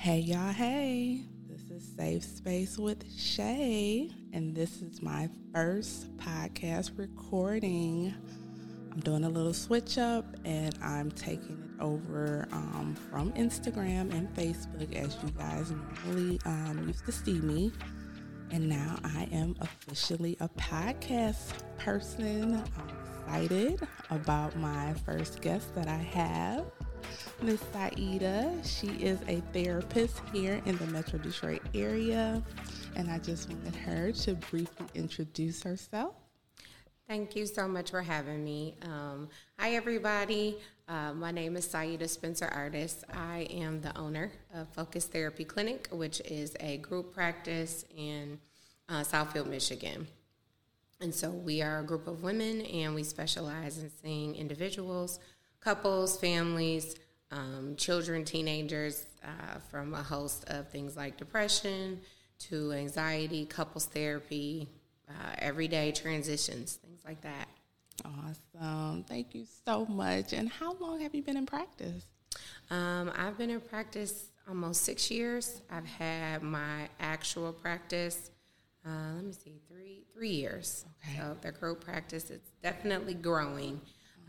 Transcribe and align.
Hey, 0.00 0.20
y'all, 0.20 0.52
hey. 0.52 1.22
This 1.48 1.70
is 1.72 1.96
Safe 1.96 2.22
Space 2.22 2.78
with 2.78 3.04
Shay, 3.18 4.08
and 4.32 4.54
this 4.54 4.80
is 4.80 5.02
my 5.02 5.28
first 5.52 6.16
podcast 6.18 6.96
recording. 6.96 8.14
I'm 8.92 9.00
doing 9.00 9.24
a 9.24 9.28
little 9.28 9.52
switch 9.52 9.98
up 9.98 10.24
and 10.44 10.78
I'm 10.80 11.10
taking 11.10 11.58
it 11.58 11.82
over 11.82 12.46
um, 12.52 12.96
from 13.10 13.32
Instagram 13.32 14.14
and 14.14 14.32
Facebook 14.36 14.94
as 14.94 15.16
you 15.20 15.30
guys 15.30 15.72
normally 15.72 16.38
um, 16.44 16.84
used 16.86 17.04
to 17.06 17.12
see 17.12 17.40
me. 17.40 17.72
And 18.52 18.68
now 18.68 19.00
I 19.02 19.28
am 19.32 19.56
officially 19.60 20.36
a 20.38 20.48
podcast 20.50 21.54
person. 21.76 22.54
I'm 22.54 23.48
excited 23.48 23.80
about 24.10 24.56
my 24.56 24.94
first 25.04 25.40
guest 25.42 25.74
that 25.74 25.88
I 25.88 25.96
have. 25.96 26.66
Miss 27.40 27.60
Siedah. 27.72 28.64
She 28.66 28.88
is 29.02 29.20
a 29.28 29.40
therapist 29.52 30.20
here 30.32 30.60
in 30.66 30.76
the 30.78 30.86
Metro 30.86 31.20
Detroit 31.20 31.62
area, 31.72 32.42
and 32.96 33.08
I 33.08 33.18
just 33.18 33.48
wanted 33.48 33.76
her 33.76 34.10
to 34.10 34.34
briefly 34.34 34.86
introduce 34.94 35.62
herself. 35.62 36.14
Thank 37.06 37.36
you 37.36 37.46
so 37.46 37.68
much 37.68 37.92
for 37.92 38.02
having 38.02 38.44
me. 38.44 38.74
Um, 38.82 39.28
hi, 39.56 39.74
everybody. 39.74 40.58
Uh, 40.88 41.12
my 41.14 41.30
name 41.30 41.56
is 41.56 41.66
Siedah 41.68 42.08
Spencer 42.08 42.46
Ardis. 42.46 43.04
I 43.16 43.46
am 43.50 43.80
the 43.82 43.96
owner 43.96 44.32
of 44.52 44.68
Focus 44.70 45.06
Therapy 45.06 45.44
Clinic, 45.44 45.88
which 45.92 46.20
is 46.22 46.56
a 46.58 46.78
group 46.78 47.14
practice 47.14 47.84
in 47.96 48.40
uh, 48.88 49.02
Southfield, 49.02 49.46
Michigan. 49.46 50.08
And 51.00 51.14
so 51.14 51.30
we 51.30 51.62
are 51.62 51.78
a 51.78 51.84
group 51.84 52.08
of 52.08 52.24
women, 52.24 52.62
and 52.62 52.96
we 52.96 53.04
specialize 53.04 53.78
in 53.78 53.92
seeing 54.02 54.34
individuals, 54.34 55.20
couples, 55.60 56.18
families, 56.18 56.96
um, 57.30 57.74
children, 57.76 58.24
teenagers, 58.24 59.06
uh, 59.24 59.58
from 59.70 59.94
a 59.94 60.02
host 60.02 60.44
of 60.48 60.68
things 60.68 60.96
like 60.96 61.16
depression 61.16 62.00
to 62.38 62.72
anxiety, 62.72 63.44
couples 63.44 63.86
therapy, 63.86 64.68
uh, 65.08 65.12
everyday 65.38 65.92
transitions, 65.92 66.74
things 66.74 67.00
like 67.04 67.20
that. 67.22 67.48
Awesome. 68.04 69.04
Thank 69.04 69.34
you 69.34 69.44
so 69.64 69.84
much. 69.86 70.32
And 70.32 70.48
how 70.48 70.74
long 70.74 71.00
have 71.00 71.14
you 71.14 71.22
been 71.22 71.36
in 71.36 71.46
practice? 71.46 72.04
Um, 72.70 73.10
I've 73.16 73.36
been 73.36 73.50
in 73.50 73.60
practice 73.60 74.30
almost 74.48 74.82
six 74.82 75.10
years. 75.10 75.60
I've 75.70 75.86
had 75.86 76.42
my 76.42 76.88
actual 77.00 77.52
practice, 77.52 78.30
uh, 78.86 79.14
let 79.16 79.24
me 79.24 79.32
see, 79.32 79.60
three 79.68 80.04
three 80.14 80.30
years. 80.30 80.84
Okay. 81.04 81.18
So 81.18 81.36
the 81.40 81.52
group 81.52 81.84
practice 81.84 82.30
is 82.30 82.40
definitely 82.62 83.14
growing, 83.14 83.80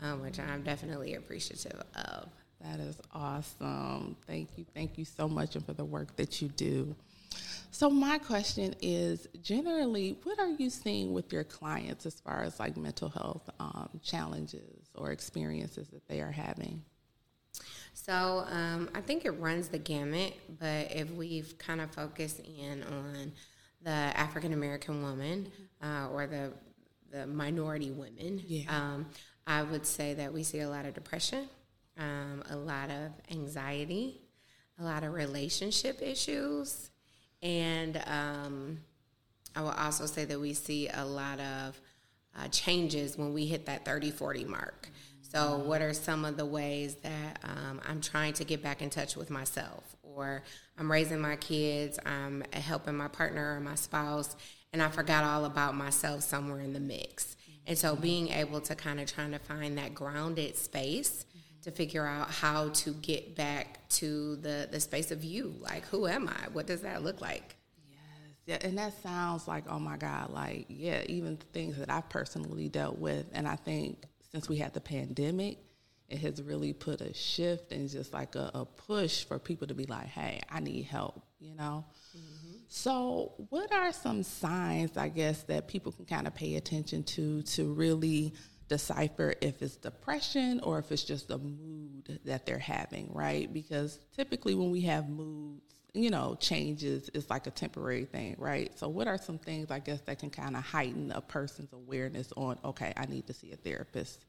um, 0.02 0.22
which 0.22 0.38
I'm 0.38 0.62
definitely 0.62 1.14
appreciative 1.14 1.82
of. 1.94 2.28
That 2.62 2.80
is 2.80 2.96
awesome. 3.12 4.16
Thank 4.26 4.50
you. 4.56 4.66
Thank 4.74 4.98
you 4.98 5.04
so 5.04 5.28
much 5.28 5.56
and 5.56 5.64
for 5.64 5.72
the 5.72 5.84
work 5.84 6.14
that 6.16 6.42
you 6.42 6.48
do. 6.48 6.94
So 7.70 7.88
my 7.88 8.18
question 8.18 8.74
is 8.82 9.28
generally 9.42 10.18
what 10.24 10.38
are 10.38 10.50
you 10.50 10.68
seeing 10.70 11.12
with 11.12 11.32
your 11.32 11.44
clients 11.44 12.04
as 12.04 12.20
far 12.20 12.42
as 12.42 12.58
like 12.58 12.76
mental 12.76 13.08
health 13.08 13.48
um, 13.60 13.88
challenges 14.02 14.90
or 14.94 15.12
experiences 15.12 15.88
that 15.88 16.06
they 16.08 16.20
are 16.20 16.32
having? 16.32 16.82
So 17.94 18.44
um, 18.48 18.90
I 18.94 19.00
think 19.00 19.24
it 19.24 19.30
runs 19.32 19.68
the 19.68 19.78
gamut, 19.78 20.34
but 20.58 20.92
if 20.92 21.10
we've 21.12 21.56
kind 21.58 21.80
of 21.80 21.90
focused 21.92 22.40
in 22.40 22.82
on 22.82 23.32
the 23.82 23.90
African 23.90 24.52
American 24.52 25.02
woman 25.02 25.50
uh, 25.82 26.08
or 26.12 26.26
the 26.26 26.52
the 27.10 27.26
minority 27.26 27.90
women, 27.90 28.40
yeah. 28.46 28.64
um, 28.68 29.06
I 29.46 29.62
would 29.62 29.84
say 29.84 30.14
that 30.14 30.32
we 30.32 30.44
see 30.44 30.60
a 30.60 30.68
lot 30.68 30.86
of 30.86 30.94
depression 30.94 31.48
um, 32.00 32.42
a 32.50 32.56
lot 32.56 32.90
of 32.90 33.12
anxiety, 33.30 34.20
a 34.80 34.84
lot 34.84 35.04
of 35.04 35.12
relationship 35.12 36.02
issues, 36.02 36.90
and 37.42 38.02
um, 38.06 38.78
I 39.54 39.62
will 39.62 39.70
also 39.70 40.06
say 40.06 40.24
that 40.24 40.40
we 40.40 40.54
see 40.54 40.88
a 40.88 41.04
lot 41.04 41.38
of 41.40 41.80
uh, 42.38 42.48
changes 42.48 43.16
when 43.16 43.32
we 43.32 43.46
hit 43.46 43.66
that 43.66 43.84
30 43.84 44.10
40 44.10 44.44
mark. 44.44 44.88
So, 45.20 45.58
what 45.58 45.80
are 45.80 45.94
some 45.94 46.24
of 46.24 46.36
the 46.36 46.46
ways 46.46 46.96
that 46.96 47.38
um, 47.44 47.80
I'm 47.88 48.00
trying 48.00 48.32
to 48.34 48.44
get 48.44 48.62
back 48.64 48.82
in 48.82 48.90
touch 48.90 49.14
with 49.14 49.30
myself? 49.30 49.96
Or 50.02 50.42
I'm 50.76 50.90
raising 50.90 51.20
my 51.20 51.36
kids, 51.36 52.00
I'm 52.04 52.42
helping 52.52 52.96
my 52.96 53.06
partner 53.06 53.56
or 53.56 53.60
my 53.60 53.76
spouse, 53.76 54.34
and 54.72 54.82
I 54.82 54.88
forgot 54.88 55.22
all 55.22 55.44
about 55.44 55.76
myself 55.76 56.22
somewhere 56.22 56.60
in 56.60 56.72
the 56.72 56.80
mix. 56.80 57.36
And 57.66 57.78
so, 57.78 57.94
being 57.94 58.30
able 58.30 58.60
to 58.62 58.74
kind 58.74 58.98
of 58.98 59.12
trying 59.12 59.30
to 59.30 59.38
find 59.38 59.78
that 59.78 59.94
grounded 59.94 60.56
space 60.56 61.26
to 61.62 61.70
figure 61.70 62.06
out 62.06 62.30
how 62.30 62.70
to 62.70 62.92
get 62.94 63.36
back 63.36 63.88
to 63.90 64.36
the 64.36 64.68
the 64.70 64.80
space 64.80 65.10
of 65.10 65.24
you. 65.24 65.54
Like, 65.60 65.84
who 65.86 66.06
am 66.06 66.28
I? 66.28 66.48
What 66.52 66.66
does 66.66 66.82
that 66.82 67.02
look 67.02 67.20
like? 67.20 67.56
Yes, 67.88 67.98
yeah, 68.46 68.68
and 68.68 68.78
that 68.78 69.00
sounds 69.02 69.46
like, 69.46 69.64
oh 69.68 69.78
my 69.78 69.96
God, 69.96 70.30
like 70.30 70.66
yeah, 70.68 71.02
even 71.06 71.36
things 71.52 71.76
that 71.78 71.90
I've 71.90 72.08
personally 72.08 72.68
dealt 72.68 72.98
with, 72.98 73.26
and 73.32 73.46
I 73.46 73.56
think 73.56 74.04
since 74.32 74.48
we 74.48 74.56
had 74.56 74.74
the 74.74 74.80
pandemic, 74.80 75.58
it 76.08 76.18
has 76.18 76.42
really 76.42 76.72
put 76.72 77.00
a 77.00 77.14
shift 77.14 77.72
and 77.72 77.88
just 77.88 78.12
like 78.12 78.34
a, 78.34 78.50
a 78.54 78.64
push 78.64 79.24
for 79.24 79.38
people 79.38 79.66
to 79.68 79.74
be 79.74 79.84
like, 79.84 80.06
hey, 80.06 80.40
I 80.50 80.60
need 80.60 80.82
help, 80.82 81.22
you 81.38 81.54
know. 81.54 81.84
Mm-hmm. 82.16 82.50
So, 82.68 83.32
what 83.48 83.72
are 83.72 83.92
some 83.92 84.22
signs, 84.22 84.96
I 84.96 85.08
guess, 85.08 85.42
that 85.44 85.68
people 85.68 85.92
can 85.92 86.06
kind 86.06 86.26
of 86.26 86.34
pay 86.34 86.56
attention 86.56 87.04
to 87.04 87.42
to 87.42 87.72
really 87.72 88.34
decipher 88.70 89.34
if 89.40 89.60
it's 89.60 89.76
depression 89.76 90.60
or 90.62 90.78
if 90.78 90.90
it's 90.92 91.02
just 91.02 91.30
a 91.30 91.38
mood 91.38 92.20
that 92.24 92.46
they're 92.46 92.56
having, 92.56 93.10
right? 93.12 93.52
Because 93.52 93.98
typically 94.16 94.54
when 94.54 94.70
we 94.70 94.80
have 94.82 95.08
moods, 95.08 95.74
you 95.92 96.08
know, 96.08 96.36
changes, 96.38 97.10
it's 97.12 97.28
like 97.28 97.48
a 97.48 97.50
temporary 97.50 98.04
thing, 98.04 98.36
right? 98.38 98.70
So, 98.78 98.88
what 98.88 99.08
are 99.08 99.18
some 99.18 99.38
things 99.38 99.72
I 99.72 99.80
guess 99.80 100.00
that 100.02 100.20
can 100.20 100.30
kind 100.30 100.56
of 100.56 100.62
heighten 100.62 101.10
a 101.10 101.20
person's 101.20 101.72
awareness 101.72 102.32
on, 102.36 102.58
okay, 102.64 102.94
I 102.96 103.06
need 103.06 103.26
to 103.26 103.32
see 103.32 103.50
a 103.50 103.56
therapist? 103.56 104.24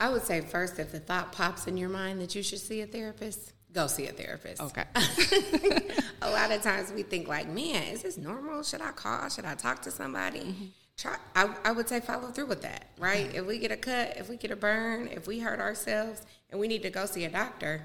I 0.00 0.10
would 0.10 0.22
say 0.22 0.40
first, 0.40 0.80
if 0.80 0.90
the 0.90 0.98
thought 0.98 1.30
pops 1.30 1.68
in 1.68 1.76
your 1.76 1.88
mind 1.88 2.20
that 2.20 2.34
you 2.34 2.42
should 2.42 2.58
see 2.58 2.80
a 2.80 2.86
therapist, 2.86 3.52
go 3.72 3.86
see 3.86 4.08
a 4.08 4.12
therapist. 4.12 4.60
Okay. 4.60 4.84
a 6.22 6.30
lot 6.30 6.50
of 6.50 6.62
times 6.62 6.90
we 6.92 7.04
think 7.04 7.28
like, 7.28 7.48
man, 7.48 7.84
is 7.84 8.02
this 8.02 8.16
normal? 8.16 8.64
Should 8.64 8.82
I 8.82 8.90
call? 8.90 9.28
Should 9.28 9.44
I 9.44 9.54
talk 9.54 9.82
to 9.82 9.92
somebody? 9.92 10.40
Mm-hmm 10.40 10.64
try 11.00 11.16
I, 11.34 11.54
I 11.64 11.72
would 11.72 11.88
say 11.88 12.00
follow 12.00 12.28
through 12.28 12.46
with 12.46 12.62
that 12.62 12.86
right? 12.98 13.28
Mm-hmm. 13.28 13.38
if 13.38 13.46
we 13.46 13.58
get 13.58 13.72
a 13.72 13.76
cut 13.76 14.16
if 14.16 14.28
we 14.28 14.36
get 14.36 14.50
a 14.50 14.56
burn 14.56 15.08
if 15.08 15.26
we 15.26 15.40
hurt 15.40 15.60
ourselves 15.60 16.22
and 16.50 16.60
we 16.60 16.68
need 16.68 16.82
to 16.82 16.90
go 16.90 17.06
see 17.06 17.24
a 17.24 17.30
doctor 17.30 17.82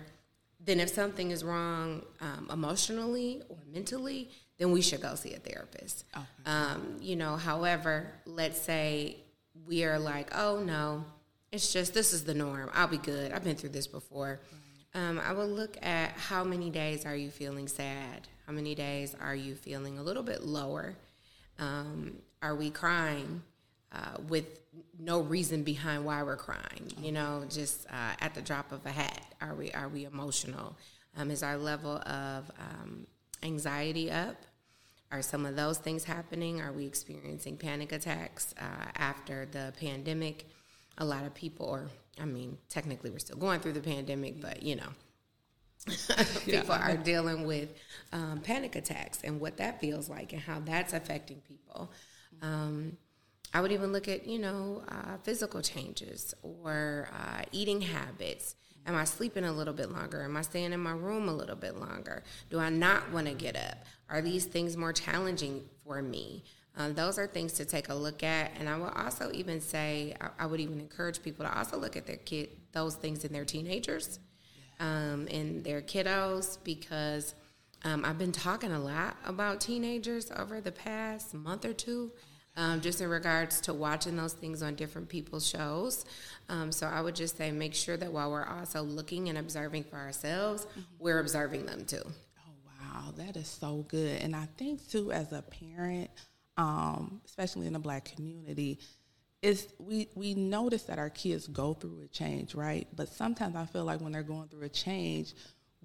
then 0.60 0.80
if 0.80 0.90
something 0.90 1.32
is 1.32 1.44
wrong 1.44 2.02
um, 2.22 2.50
emotionally 2.52 3.42
or 3.50 3.58
mentally 3.72 4.30
then 4.58 4.72
we 4.72 4.82
should 4.82 5.02
go 5.02 5.16
see 5.16 5.34
a 5.34 5.40
therapist. 5.40 6.06
Okay. 6.16 6.26
um, 6.46 6.98
you 7.02 7.16
know 7.16 7.36
however 7.36 8.12
let's 8.26 8.60
say 8.60 9.18
we 9.68 9.84
are 9.84 10.00
like 10.00 10.30
oh 10.36 10.60
no 10.60 11.06
it's 11.56 11.72
just 11.72 11.94
this 11.94 12.12
is 12.12 12.26
the 12.26 12.34
norm. 12.34 12.70
I'll 12.74 12.88
be 12.88 12.98
good. 12.98 13.32
I've 13.32 13.46
been 13.46 13.56
through 13.56 13.70
this 13.70 13.88
before. 13.88 14.42
Um, 14.94 15.20
i 15.20 15.32
will 15.32 15.48
look 15.48 15.78
at 15.82 16.12
how 16.12 16.44
many 16.44 16.70
days 16.70 17.06
are 17.06 17.16
you 17.16 17.30
feeling 17.32 17.68
sad? 17.70 18.28
How 18.46 18.52
many 18.52 18.76
days 18.76 19.16
are 19.22 19.36
you 19.36 19.56
feeling 19.56 19.98
a 19.98 20.04
little 20.04 20.22
bit 20.22 20.44
lower? 20.44 20.96
Um, 21.58 22.18
are 22.46 22.54
we 22.54 22.70
crying 22.70 23.42
uh, 23.92 24.18
with 24.30 24.60
no 25.00 25.22
reason 25.22 25.64
behind 25.64 26.06
why 26.06 26.22
we're 26.22 26.38
crying? 26.38 26.92
You 27.02 27.12
know, 27.12 27.44
just 27.50 27.88
uh, 27.88 28.14
at 28.20 28.36
the 28.36 28.42
drop 28.42 28.72
of 28.72 28.86
a 28.86 28.92
hat. 28.92 29.26
Are 29.42 29.56
we 29.56 29.72
are 29.72 29.90
we 29.90 30.06
emotional? 30.06 30.76
Um, 31.18 31.32
is 31.32 31.42
our 31.42 31.58
level 31.58 31.98
of 32.06 32.52
um, 32.60 33.08
anxiety 33.42 34.12
up? 34.12 34.36
Are 35.12 35.22
some 35.22 35.46
of 35.46 35.56
those 35.56 35.80
things 35.80 36.04
happening? 36.04 36.62
Are 36.62 36.72
we 36.72 36.86
experiencing 36.86 37.58
panic 37.58 37.92
attacks 37.92 38.54
uh, 38.60 38.90
after 38.96 39.48
the 39.52 39.74
pandemic? 39.80 40.46
A 41.00 41.06
lot 41.06 41.26
of 41.26 41.34
people, 41.34 41.66
or 41.66 41.90
I 42.22 42.26
mean, 42.26 42.58
technically 42.70 43.10
we're 43.10 43.20
still 43.20 43.38
going 43.38 43.60
through 43.60 43.74
the 43.74 43.82
pandemic, 43.82 44.40
but 44.40 44.62
you 44.62 44.76
know, 44.76 44.90
people 46.46 46.76
yeah. 46.76 46.92
are 46.92 46.98
dealing 46.98 47.46
with 47.48 47.70
um, 48.14 48.40
panic 48.44 48.76
attacks 48.76 49.22
and 49.24 49.40
what 49.40 49.58
that 49.58 49.82
feels 49.82 50.10
like 50.10 50.32
and 50.32 50.42
how 50.42 50.60
that's 50.60 50.94
affecting 50.94 51.42
people. 51.48 51.90
Um, 52.42 52.98
I 53.54 53.62
would 53.62 53.72
even 53.72 53.94
look 53.94 54.08
at, 54.08 54.28
you 54.28 54.40
know, 54.40 54.84
uh, 54.90 55.18
physical 55.24 55.62
changes 55.62 56.34
or 56.44 57.10
uh, 57.14 57.44
eating 57.52 57.82
habits. 57.82 58.56
Am 58.86 58.96
I 58.96 59.06
sleeping 59.06 59.46
a 59.46 59.52
little 59.52 59.74
bit 59.74 59.92
longer? 59.92 60.24
Am 60.24 60.38
I 60.38 60.42
staying 60.42 60.74
in 60.74 60.80
my 60.80 60.92
room 60.92 61.30
a 61.30 61.34
little 61.34 61.56
bit 61.56 61.80
longer? 61.80 62.24
Do 62.50 62.60
I 62.60 62.70
not 62.70 63.12
want 63.12 63.28
to 63.28 63.34
get 63.34 63.56
up? 63.56 63.78
Are 64.10 64.22
these 64.22 64.46
things 64.46 64.78
more 64.78 64.94
challenging 64.94 65.64
for 65.84 66.02
me? 66.02 66.44
Um, 66.78 66.94
those 66.94 67.18
are 67.18 67.26
things 67.26 67.54
to 67.54 67.66
take 67.66 67.90
a 67.90 67.94
look 67.94 68.22
at. 68.24 68.52
And 68.60 68.68
I 68.68 68.78
would 68.78 68.94
also 68.94 69.32
even 69.34 69.62
say, 69.62 70.14
I, 70.20 70.30
I 70.40 70.46
would 70.46 70.60
even 70.60 70.80
encourage 70.80 71.24
people 71.24 71.46
to 71.46 71.58
also 71.58 71.78
look 71.78 71.96
at 71.96 72.06
their 72.06 72.18
kid, 72.18 72.50
those 72.74 72.96
things 72.96 73.24
in 73.24 73.32
their 73.32 73.46
teenagers 73.46 74.20
um, 74.80 75.28
and 75.32 75.64
their 75.64 75.82
kiddos 75.82 76.58
because 76.64 77.34
um, 77.84 78.04
I've 78.06 78.18
been 78.18 78.32
talking 78.32 78.72
a 78.72 78.80
lot 78.80 79.18
about 79.26 79.62
teenagers 79.62 80.32
over 80.36 80.62
the 80.62 80.72
past 80.72 81.34
month 81.34 81.66
or 81.66 81.74
two. 81.74 82.12
Um, 82.58 82.80
just 82.80 83.02
in 83.02 83.10
regards 83.10 83.60
to 83.62 83.74
watching 83.74 84.16
those 84.16 84.32
things 84.32 84.64
on 84.64 84.76
different 84.76 85.10
people's 85.10 85.46
shows. 85.46 86.06
Um, 86.48 86.72
so 86.72 86.88
I 86.88 87.02
would 87.02 87.14
just 87.14 87.36
say 87.36 87.52
make 87.52 87.74
sure 87.74 87.98
that 87.98 88.14
while 88.14 88.32
we're 88.32 88.46
also 88.46 88.82
looking 88.82 89.28
and 89.28 89.38
observing 89.38 89.84
for 89.84 89.98
ourselves, 89.98 90.66
mm-hmm. 90.66 90.80
we're 90.98 91.20
observing 91.20 91.66
them 91.66 91.84
too. 91.84 92.02
Oh, 92.06 92.54
wow, 92.66 93.12
that 93.18 93.36
is 93.36 93.50
so 93.50 93.86
good. 93.90 94.22
And 94.22 94.34
I 94.34 94.48
think 94.58 94.88
too, 94.90 95.12
as 95.12 95.34
a 95.34 95.42
parent, 95.42 96.10
um, 96.56 97.20
especially 97.26 97.68
in 97.68 97.74
the 97.74 97.80
black 97.80 98.06
community, 98.16 98.80
is 99.42 99.68
we 99.78 100.08
we 100.16 100.34
notice 100.34 100.84
that 100.84 100.98
our 100.98 101.10
kids 101.10 101.48
go 101.48 101.74
through 101.74 102.02
a 102.04 102.08
change, 102.08 102.56
right? 102.56 102.88
But 102.96 103.10
sometimes 103.10 103.56
I 103.56 103.66
feel 103.66 103.84
like 103.84 104.02
when 104.02 104.12
they're 104.12 104.24
going 104.24 104.48
through 104.48 104.64
a 104.64 104.70
change, 104.70 105.34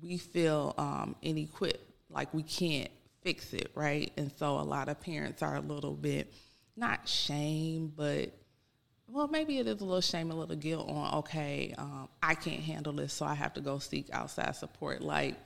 we 0.02 0.18
feel 0.18 0.74
um, 0.78 1.16
inequipped, 1.22 1.80
like 2.10 2.32
we 2.34 2.42
can't 2.42 2.90
fix 3.22 3.52
it, 3.52 3.70
right? 3.74 4.10
And 4.16 4.32
so 4.38 4.58
a 4.58 4.62
lot 4.62 4.88
of 4.88 5.00
parents 5.00 5.42
are 5.42 5.56
a 5.56 5.60
little 5.60 5.94
bit 5.94 6.32
not 6.76 7.08
shame, 7.08 7.92
but 7.94 8.32
well, 9.06 9.28
maybe 9.28 9.58
it 9.58 9.66
is 9.66 9.80
a 9.80 9.84
little 9.84 10.00
shame, 10.00 10.30
a 10.30 10.34
little 10.34 10.56
guilt 10.56 10.88
on, 10.88 11.18
okay, 11.18 11.74
um, 11.76 12.08
I 12.22 12.34
can't 12.34 12.60
handle 12.60 12.92
this, 12.92 13.12
so 13.12 13.26
I 13.26 13.34
have 13.34 13.52
to 13.54 13.60
go 13.60 13.78
seek 13.78 14.08
outside 14.12 14.54
support. 14.54 15.02
Like, 15.02 15.36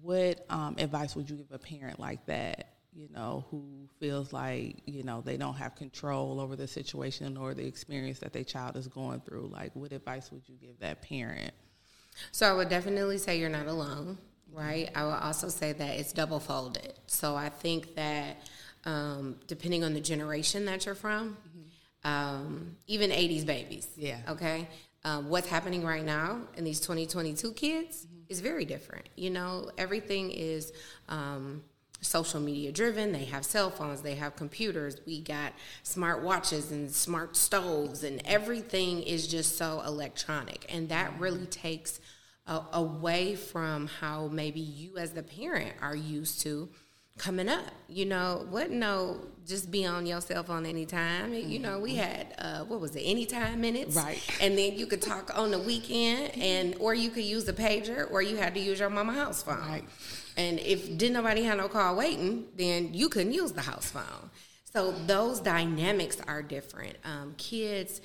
what 0.00 0.44
um, 0.48 0.76
advice 0.78 1.14
would 1.14 1.28
you 1.28 1.36
give 1.36 1.52
a 1.52 1.58
parent 1.58 2.00
like 2.00 2.24
that, 2.26 2.72
you 2.94 3.08
know, 3.12 3.44
who 3.50 3.88
feels 4.00 4.32
like, 4.32 4.76
you 4.86 5.02
know, 5.02 5.20
they 5.20 5.36
don't 5.36 5.54
have 5.54 5.76
control 5.76 6.40
over 6.40 6.56
the 6.56 6.66
situation 6.66 7.36
or 7.36 7.52
the 7.52 7.66
experience 7.66 8.18
that 8.20 8.32
their 8.32 8.44
child 8.44 8.76
is 8.78 8.88
going 8.88 9.20
through? 9.20 9.50
Like, 9.52 9.76
what 9.76 9.92
advice 9.92 10.32
would 10.32 10.48
you 10.48 10.56
give 10.56 10.78
that 10.80 11.02
parent? 11.02 11.52
So 12.30 12.48
I 12.48 12.52
would 12.52 12.68
definitely 12.68 13.18
say 13.18 13.38
you're 13.38 13.48
not 13.48 13.66
alone, 13.66 14.18
right? 14.52 14.90
I 14.94 15.04
would 15.04 15.12
also 15.14 15.48
say 15.48 15.72
that 15.72 15.98
it's 15.98 16.12
double 16.12 16.40
folded. 16.40 16.94
So 17.06 17.36
I 17.36 17.48
think 17.48 17.94
that 17.94 18.36
um, 18.84 19.36
depending 19.46 19.84
on 19.84 19.94
the 19.94 20.00
generation 20.00 20.64
that 20.66 20.86
you're 20.86 20.94
from, 20.94 21.36
um, 22.04 22.76
even 22.86 23.10
80s 23.10 23.46
babies. 23.46 23.88
Yeah. 23.96 24.18
Okay. 24.28 24.68
Um, 25.04 25.28
what's 25.28 25.48
happening 25.48 25.84
right 25.84 26.04
now 26.04 26.42
in 26.56 26.64
these 26.64 26.80
2022 26.80 27.52
kids 27.52 28.06
mm-hmm. 28.06 28.22
is 28.28 28.40
very 28.40 28.64
different. 28.64 29.08
You 29.16 29.30
know, 29.30 29.70
everything 29.78 30.30
is 30.30 30.72
um, 31.08 31.62
social 32.02 32.40
media 32.40 32.72
driven. 32.72 33.12
They 33.12 33.24
have 33.24 33.44
cell 33.44 33.70
phones, 33.70 34.02
they 34.02 34.16
have 34.16 34.36
computers. 34.36 35.00
We 35.06 35.20
got 35.20 35.54
smart 35.82 36.22
watches 36.22 36.70
and 36.70 36.90
smart 36.90 37.36
stoves, 37.36 38.04
and 38.04 38.20
everything 38.24 39.02
is 39.02 39.26
just 39.26 39.56
so 39.56 39.80
electronic. 39.86 40.66
And 40.68 40.88
that 40.90 41.18
really 41.18 41.46
takes 41.46 42.00
away 42.46 43.36
from 43.36 43.86
how 43.86 44.28
maybe 44.28 44.60
you, 44.60 44.98
as 44.98 45.12
the 45.12 45.22
parent, 45.22 45.74
are 45.80 45.96
used 45.96 46.40
to 46.42 46.68
coming 47.18 47.48
up. 47.48 47.64
You 47.88 48.06
know, 48.06 48.46
what 48.50 48.70
no 48.70 49.20
just 49.46 49.70
be 49.70 49.86
on 49.86 50.06
your 50.06 50.20
cell 50.20 50.42
phone 50.42 50.66
anytime. 50.66 51.32
You 51.34 51.58
know, 51.58 51.78
we 51.78 51.94
had 51.94 52.34
uh, 52.38 52.64
what 52.64 52.80
was 52.80 52.96
it, 52.96 53.00
anytime 53.00 53.60
minutes, 53.60 53.96
right? 53.96 54.20
And 54.40 54.58
then 54.58 54.76
you 54.76 54.86
could 54.86 55.02
talk 55.02 55.36
on 55.36 55.50
the 55.50 55.58
weekend, 55.58 56.36
and 56.36 56.76
or 56.80 56.94
you 56.94 57.10
could 57.10 57.24
use 57.24 57.48
a 57.48 57.52
pager, 57.52 58.10
or 58.10 58.22
you 58.22 58.36
had 58.36 58.54
to 58.54 58.60
use 58.60 58.80
your 58.80 58.90
mama 58.90 59.12
house 59.12 59.42
phone. 59.42 59.58
Right. 59.58 59.84
And 60.36 60.58
if 60.60 60.96
didn't 60.96 61.14
nobody 61.14 61.42
have 61.44 61.58
no 61.58 61.68
call 61.68 61.96
waiting, 61.96 62.46
then 62.56 62.94
you 62.94 63.08
couldn't 63.08 63.32
use 63.32 63.52
the 63.52 63.62
house 63.62 63.90
phone. 63.90 64.30
So 64.72 64.92
those 64.92 65.40
dynamics 65.40 66.18
are 66.26 66.42
different. 66.42 66.96
Um, 67.04 67.34
kids. 67.36 68.00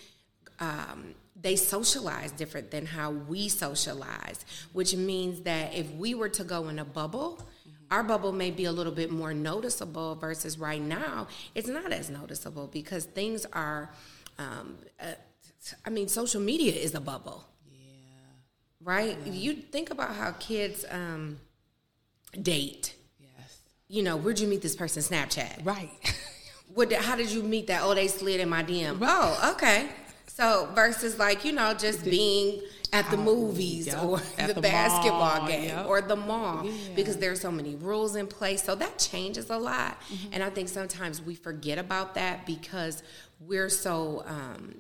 Um, 0.60 1.16
they 1.40 1.56
socialize 1.56 2.32
different 2.32 2.72
than 2.72 2.88
how 2.88 3.12
we 3.12 3.48
socialize, 3.48 4.44
which 4.74 4.96
means 4.96 5.42
that 5.42 5.76
if 5.76 5.90
we 5.92 6.16
were 6.16 6.30
to 6.30 6.44
go 6.44 6.68
in 6.68 6.80
a 6.80 6.86
bubble, 6.86 7.48
our 7.92 8.04
bubble 8.04 8.32
may 8.32 8.52
be 8.52 8.66
a 8.66 8.72
little 8.72 8.92
bit 8.92 9.12
more 9.12 9.34
noticeable 9.34 10.16
versus 10.16 10.58
right 10.58 10.82
now 10.82 11.28
it's 11.56 11.68
not 11.68 11.92
as 11.92 12.10
noticeable 12.10 12.68
because 12.68 13.06
things 13.06 13.46
are 13.54 13.90
um, 14.38 14.78
uh, 15.00 15.14
i 15.86 15.90
mean 15.90 16.08
social 16.08 16.42
media 16.42 16.74
is 16.74 16.96
a 16.96 17.00
bubble 17.00 17.46
yeah 17.72 17.78
right 18.84 19.18
yeah. 19.26 19.32
you 19.32 19.54
think 19.54 19.90
about 19.90 20.16
how 20.16 20.32
kids 20.34 20.86
um, 20.90 21.40
date 22.42 22.96
yes 23.20 23.60
you 23.88 24.04
know 24.04 24.18
where'd 24.18 24.40
you 24.40 24.48
meet 24.48 24.62
this 24.62 24.76
person 24.76 25.02
snapchat 25.02 25.66
right 25.66 25.92
what 26.74 26.92
how 26.94 27.16
did 27.16 27.32
you 27.32 27.44
meet 27.44 27.68
that 27.68 27.82
oh 27.84 27.94
they 27.94 28.08
slid 28.08 28.40
in 28.40 28.50
my 28.50 28.64
dm 28.64 28.98
oh 29.02 29.54
okay 29.54 29.90
so 30.28 30.70
versus 30.76 31.18
like 31.18 31.46
you 31.46 31.52
know 31.52 31.74
just 31.74 32.04
being 32.04 32.62
at 32.94 33.10
the 33.12 33.18
movies 33.18 33.88
yep. 33.88 34.04
or 34.04 34.22
at 34.38 34.48
the, 34.48 34.54
the 34.54 34.62
basketball 34.62 35.40
mall, 35.40 35.48
game 35.48 35.70
yep. 35.70 35.86
or 35.88 36.02
the 36.02 36.16
mall 36.16 36.66
yeah. 36.66 36.72
because 36.96 37.18
there's 37.18 37.42
so 37.42 37.52
many 37.52 37.76
rules 37.76 38.16
in 38.16 38.28
place. 38.28 38.64
So 38.64 38.76
that 38.76 38.98
changes 38.98 39.50
a 39.50 39.58
lot. 39.58 40.00
Mm-hmm. 40.02 40.34
And 40.34 40.44
I 40.44 40.50
think 40.50 40.70
sometimes 40.70 41.22
we 41.22 41.36
forget 41.36 41.78
about 41.78 42.16
that 42.16 42.46
because 42.46 43.04
we're 43.40 43.70
so 43.70 44.24
um, 44.26 44.76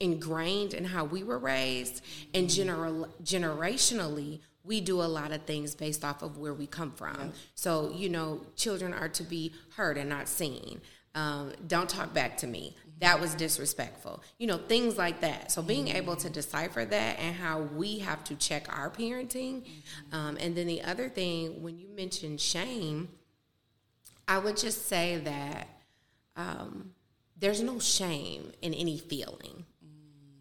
ingrained 0.00 0.74
in 0.74 0.84
how 0.84 1.04
we 1.04 1.22
were 1.22 1.38
raised 1.38 2.02
and 2.34 2.46
mm-hmm. 2.46 2.56
general 2.56 3.08
generationally 3.22 4.40
we 4.66 4.80
do 4.80 5.00
a 5.00 5.04
lot 5.04 5.32
of 5.32 5.42
things 5.42 5.74
based 5.74 6.04
off 6.04 6.22
of 6.22 6.38
where 6.38 6.54
we 6.54 6.66
come 6.66 6.92
from. 6.92 7.16
Yep. 7.18 7.34
So, 7.54 7.92
you 7.94 8.08
know, 8.08 8.40
children 8.56 8.92
are 8.92 9.08
to 9.10 9.22
be 9.22 9.52
heard 9.76 9.96
and 9.96 10.08
not 10.08 10.28
seen. 10.28 10.80
Um, 11.14 11.52
don't 11.66 11.88
talk 11.88 12.12
back 12.12 12.36
to 12.38 12.46
me 12.46 12.76
that 13.00 13.20
was 13.20 13.34
disrespectful. 13.34 14.22
You 14.38 14.46
know, 14.46 14.56
things 14.56 14.96
like 14.96 15.20
that. 15.20 15.52
So 15.52 15.62
being 15.62 15.88
able 15.88 16.16
to 16.16 16.30
decipher 16.30 16.84
that 16.84 17.18
and 17.18 17.34
how 17.34 17.60
we 17.60 17.98
have 17.98 18.24
to 18.24 18.34
check 18.34 18.74
our 18.74 18.90
parenting. 18.90 19.64
Um, 20.12 20.38
and 20.40 20.56
then 20.56 20.66
the 20.66 20.82
other 20.82 21.08
thing, 21.08 21.62
when 21.62 21.78
you 21.78 21.88
mentioned 21.94 22.40
shame, 22.40 23.08
I 24.26 24.38
would 24.38 24.56
just 24.56 24.88
say 24.88 25.18
that 25.18 25.68
um, 26.36 26.92
there's 27.38 27.62
no 27.62 27.78
shame 27.78 28.52
in 28.62 28.72
any 28.72 28.98
feeling. 28.98 29.66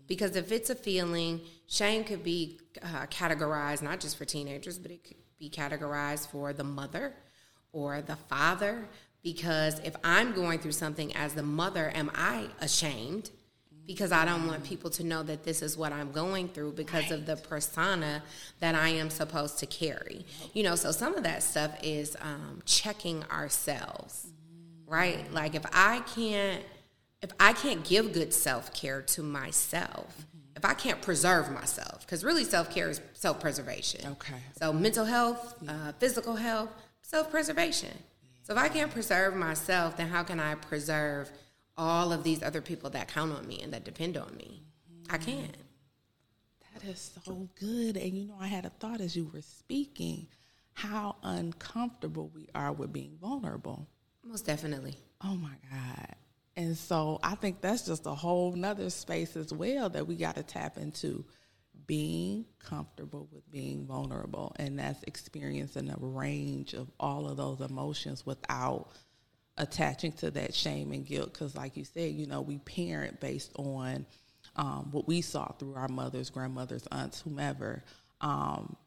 Because 0.08 0.36
if 0.36 0.52
it's 0.52 0.70
a 0.70 0.76
feeling, 0.76 1.42
shame 1.68 2.04
could 2.04 2.24
be 2.24 2.60
uh, 2.84 3.06
categorized 3.08 3.82
not 3.82 4.00
just 4.00 4.18
for 4.18 4.26
teenagers, 4.26 4.78
but 4.78 4.92
it 4.92 5.04
could 5.04 5.18
be 5.40 5.50
categorized 5.50 6.28
for 6.28 6.54
the 6.54 6.64
mother 6.64 7.14
or 7.72 8.02
the 8.02 8.16
father 8.16 8.88
because 9.26 9.80
if 9.80 9.96
I'm 10.04 10.34
going 10.34 10.60
through 10.60 10.74
something 10.74 11.16
as 11.16 11.34
the 11.34 11.42
mother, 11.42 11.92
am 11.96 12.12
I 12.14 12.46
ashamed? 12.62 13.32
Because 13.88 14.12
I 14.12 14.24
don't 14.24 14.46
want 14.46 14.64
people 14.64 14.92
to 14.92 15.04
know 15.04 15.24
that 15.24 15.44
this 15.44 15.64
is 15.64 15.76
what 15.76 15.92
I'm 15.92 16.12
going 16.12 16.48
through 16.48 16.74
because 16.74 17.10
right. 17.10 17.14
of 17.14 17.26
the 17.26 17.36
persona 17.36 18.22
that 18.60 18.76
I 18.76 18.90
am 18.90 19.10
supposed 19.10 19.58
to 19.60 19.66
carry. 19.66 20.28
You 20.54 20.62
know, 20.62 20.76
so 20.76 20.92
some 20.92 21.16
of 21.16 21.24
that 21.24 21.42
stuff 21.42 21.72
is 21.82 22.16
um, 22.22 22.62
checking 22.66 23.24
ourselves, 23.32 24.28
right? 24.86 25.32
Like 25.34 25.56
if 25.56 25.66
I 25.74 26.02
can't, 26.02 26.64
if 27.26 27.32
I 27.40 27.54
can't 27.54 27.84
give 27.84 28.14
good 28.14 28.34
self 28.34 28.72
care 28.72 29.02
to 29.02 29.24
myself, 29.24 30.26
if 30.56 30.64
I 30.64 30.76
can't 30.76 31.02
preserve 31.02 31.52
myself, 31.52 32.02
because 32.02 32.24
really 32.24 32.44
self 32.44 32.70
care 32.70 32.90
is 32.90 33.02
self 33.14 33.40
preservation. 33.40 34.12
Okay. 34.12 34.36
So 34.60 34.72
mental 34.72 35.06
health, 35.06 35.56
uh, 35.68 35.94
physical 36.00 36.36
health, 36.36 36.70
self 37.02 37.32
preservation. 37.32 37.98
So 38.44 38.54
if 38.54 38.60
I 38.60 38.70
can't 38.70 38.92
preserve 38.92 39.36
myself, 39.36 39.98
then 39.98 40.08
how 40.08 40.22
can 40.22 40.40
I 40.40 40.54
preserve 40.54 41.32
all 41.76 42.14
of 42.14 42.24
these 42.24 42.44
other 42.44 42.62
people 42.62 42.92
that 42.92 43.08
count 43.08 43.32
on 43.32 43.48
me 43.48 43.60
and 43.64 43.74
that 43.74 43.84
depend 43.84 44.18
on 44.18 44.36
me? 44.38 44.62
I 45.10 45.18
can't. 45.18 45.58
That 46.74 46.84
is 46.84 47.12
so 47.26 47.50
good. 47.60 47.98
And 47.98 48.14
you 48.14 48.28
know, 48.28 48.38
I 48.40 48.48
had 48.48 48.66
a 48.66 48.70
thought 48.70 49.02
as 49.02 49.16
you 49.16 49.32
were 49.34 49.42
speaking 49.42 50.28
how 50.74 51.16
uncomfortable 51.24 52.30
we 52.36 52.50
are 52.54 52.72
with 52.72 52.94
being 52.94 53.18
vulnerable. 53.20 53.88
Most 54.24 54.46
definitely. 54.46 55.00
Oh 55.24 55.36
my 55.36 55.56
God. 55.72 56.16
And 56.58 56.78
so 56.78 57.20
I 57.22 57.36
think 57.36 57.62
that's 57.62 57.86
just 57.86 58.06
a 58.06 58.16
whole 58.16 58.54
nother 58.54 58.90
space 58.90 59.36
as 59.36 59.52
well 59.52 59.90
that 59.90 60.08
we 60.08 60.16
got 60.16 60.36
to 60.36 60.44
tap 60.44 60.78
into 60.78 61.26
being 61.86 62.46
comfortable 62.60 63.28
with 63.32 63.50
being 63.52 63.86
vulnerable. 63.86 64.56
And 64.58 64.80
that's 64.80 65.04
experiencing 65.04 65.90
a 65.90 65.98
range 66.00 66.74
of 66.74 66.90
all 67.00 67.28
of 67.28 67.38
those 67.38 67.62
emotions 67.62 68.26
without 68.26 68.88
attaching 69.58 70.12
to 70.14 70.32
that 70.32 70.54
shame 70.54 70.92
and 70.92 71.06
guilt. 71.06 71.34
Because 71.34 71.56
like 71.56 71.76
you 71.78 71.84
said 71.84 72.14
you 72.14 72.26
know 72.26 72.42
we 72.42 72.58
parent 72.60 73.20
based 73.20 73.52
on 73.56 74.06
um, 74.56 74.90
what 74.92 75.08
we 75.08 75.22
saw 75.22 75.52
through 75.54 75.76
our 75.76 75.88
mothers 75.90 76.30
grandmothers 76.30 76.88
aunts 76.92 77.22
whomever. 77.22 77.84
Um, 78.22 78.78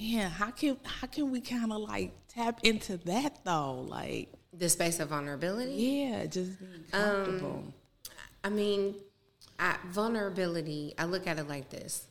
man 0.00 0.30
how 0.30 0.50
can 0.50 0.76
how 0.84 1.06
can 1.06 1.30
we 1.30 1.40
kind 1.40 1.72
of 1.72 1.78
like 1.78 2.12
tap 2.28 2.60
into 2.62 2.96
that 2.98 3.44
though 3.44 3.86
like 3.88 4.28
the 4.52 4.68
space 4.68 5.00
of 5.00 5.08
vulnerability 5.08 5.72
yeah 5.72 6.26
just 6.26 6.58
being 6.58 6.84
comfortable 6.90 7.64
um, 7.66 7.74
i 8.44 8.48
mean 8.48 8.94
I, 9.60 9.76
vulnerability, 9.88 10.94
I 10.98 11.04
look 11.04 11.26
at 11.26 11.38
it 11.38 11.46
like 11.46 11.68
this. 11.68 12.06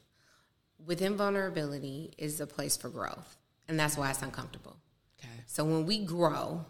Within 0.86 1.18
vulnerability 1.18 2.14
is 2.18 2.40
a 2.40 2.48
place 2.48 2.78
for 2.78 2.90
growth, 2.90 3.38
and 3.68 3.78
that's 3.78 3.98
why 3.98 4.12
it's 4.12 4.22
uncomfortable. 4.22 4.78
Okay. 5.20 5.34
So 5.48 5.66
when 5.66 5.86
we 5.86 6.06
grow, 6.06 6.64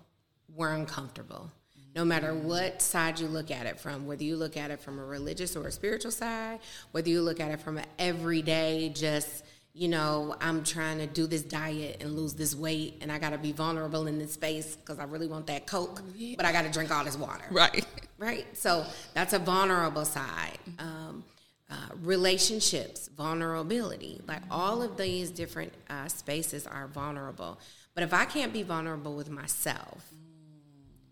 we're 0.56 0.74
uncomfortable. 0.74 1.52
No 1.96 2.06
matter 2.06 2.34
what 2.34 2.82
side 2.82 3.20
you 3.20 3.28
look 3.28 3.52
at 3.52 3.66
it 3.66 3.80
from, 3.80 4.06
whether 4.06 4.24
you 4.24 4.38
look 4.38 4.56
at 4.56 4.72
it 4.72 4.80
from 4.80 5.00
a 5.00 5.06
religious 5.06 5.56
or 5.56 5.68
a 5.68 5.72
spiritual 5.72 6.12
side, 6.12 6.60
whether 6.92 7.10
you 7.10 7.22
look 7.22 7.40
at 7.40 7.52
it 7.52 7.60
from 7.60 7.78
an 7.78 7.86
everyday, 7.98 8.90
just 8.90 9.44
you 9.74 9.88
know, 9.88 10.36
I'm 10.42 10.64
trying 10.64 10.98
to 10.98 11.08
do 11.08 11.28
this 11.28 11.42
diet 11.42 11.98
and 12.02 12.16
lose 12.16 12.34
this 12.34 12.56
weight, 12.56 12.98
and 13.02 13.12
I 13.12 13.20
got 13.20 13.32
to 13.32 13.38
be 13.38 13.52
vulnerable 13.52 14.08
in 14.08 14.18
this 14.18 14.34
space 14.34 14.76
because 14.76 15.00
I 15.00 15.04
really 15.04 15.28
want 15.28 15.48
that 15.48 15.68
Coke, 15.68 16.02
but 16.36 16.46
I 16.46 16.52
got 16.52 16.64
to 16.64 16.70
drink 16.72 16.92
all 16.92 17.04
this 17.04 17.18
water. 17.18 17.46
Right. 17.52 17.86
Right. 18.18 18.46
So 18.58 18.86
that's 19.14 19.34
a 19.34 19.40
vulnerable 19.40 20.04
side. 20.06 20.58
Um, 20.78 21.24
uh, 21.70 21.76
relationships, 22.02 23.10
vulnerability. 23.16 24.20
Like 24.28 24.42
all 24.50 24.82
of 24.82 24.98
these 24.98 25.30
different 25.30 25.72
uh, 25.90 26.08
spaces 26.08 26.66
are 26.66 26.88
vulnerable. 26.88 27.60
But 27.94 28.04
if 28.04 28.14
I 28.14 28.26
can't 28.26 28.52
be 28.52 28.64
vulnerable 28.64 29.16
with 29.16 29.30
myself 29.30 30.04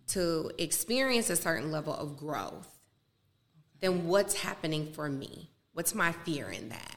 to 0.08 0.52
experience 0.58 1.30
a 1.30 1.36
certain 1.36 1.72
level 1.72 1.94
of 1.94 2.18
growth, 2.18 2.68
then 3.82 4.08
what's 4.08 4.36
happening 4.42 4.92
for 4.94 5.08
me? 5.10 5.52
What's 5.74 5.94
my 5.94 6.12
fear 6.12 6.50
in 6.50 6.70
that? 6.70 6.97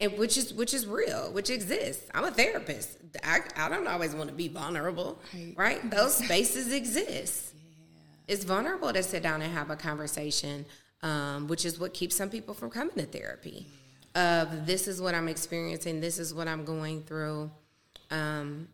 And 0.00 0.16
which 0.16 0.38
is 0.38 0.54
which 0.54 0.72
is 0.72 0.86
real, 0.86 1.30
which 1.32 1.50
exists. 1.50 2.08
I'm 2.14 2.24
a 2.24 2.30
therapist. 2.30 2.96
I, 3.22 3.40
I 3.56 3.68
don't 3.68 3.86
always 3.86 4.14
want 4.14 4.30
to 4.30 4.34
be 4.34 4.48
vulnerable, 4.48 5.20
right? 5.34 5.54
right? 5.56 5.90
Those 5.90 6.16
spaces 6.16 6.72
exist. 6.72 7.52
Yeah. 7.54 8.34
It's 8.34 8.44
vulnerable 8.44 8.92
to 8.92 9.02
sit 9.02 9.22
down 9.22 9.42
and 9.42 9.52
have 9.52 9.70
a 9.70 9.76
conversation, 9.76 10.64
um, 11.02 11.48
which 11.48 11.66
is 11.66 11.78
what 11.78 11.92
keeps 11.92 12.16
some 12.16 12.30
people 12.30 12.54
from 12.54 12.70
coming 12.70 12.94
to 12.96 13.04
therapy. 13.04 13.66
Yeah. 14.14 14.42
Of 14.42 14.66
this 14.66 14.88
is 14.88 15.00
what 15.00 15.14
I'm 15.14 15.28
experiencing, 15.28 16.00
this 16.00 16.18
is 16.18 16.32
what 16.32 16.48
I'm 16.48 16.64
going 16.64 17.02
through. 17.02 17.50
Um, 18.10 18.68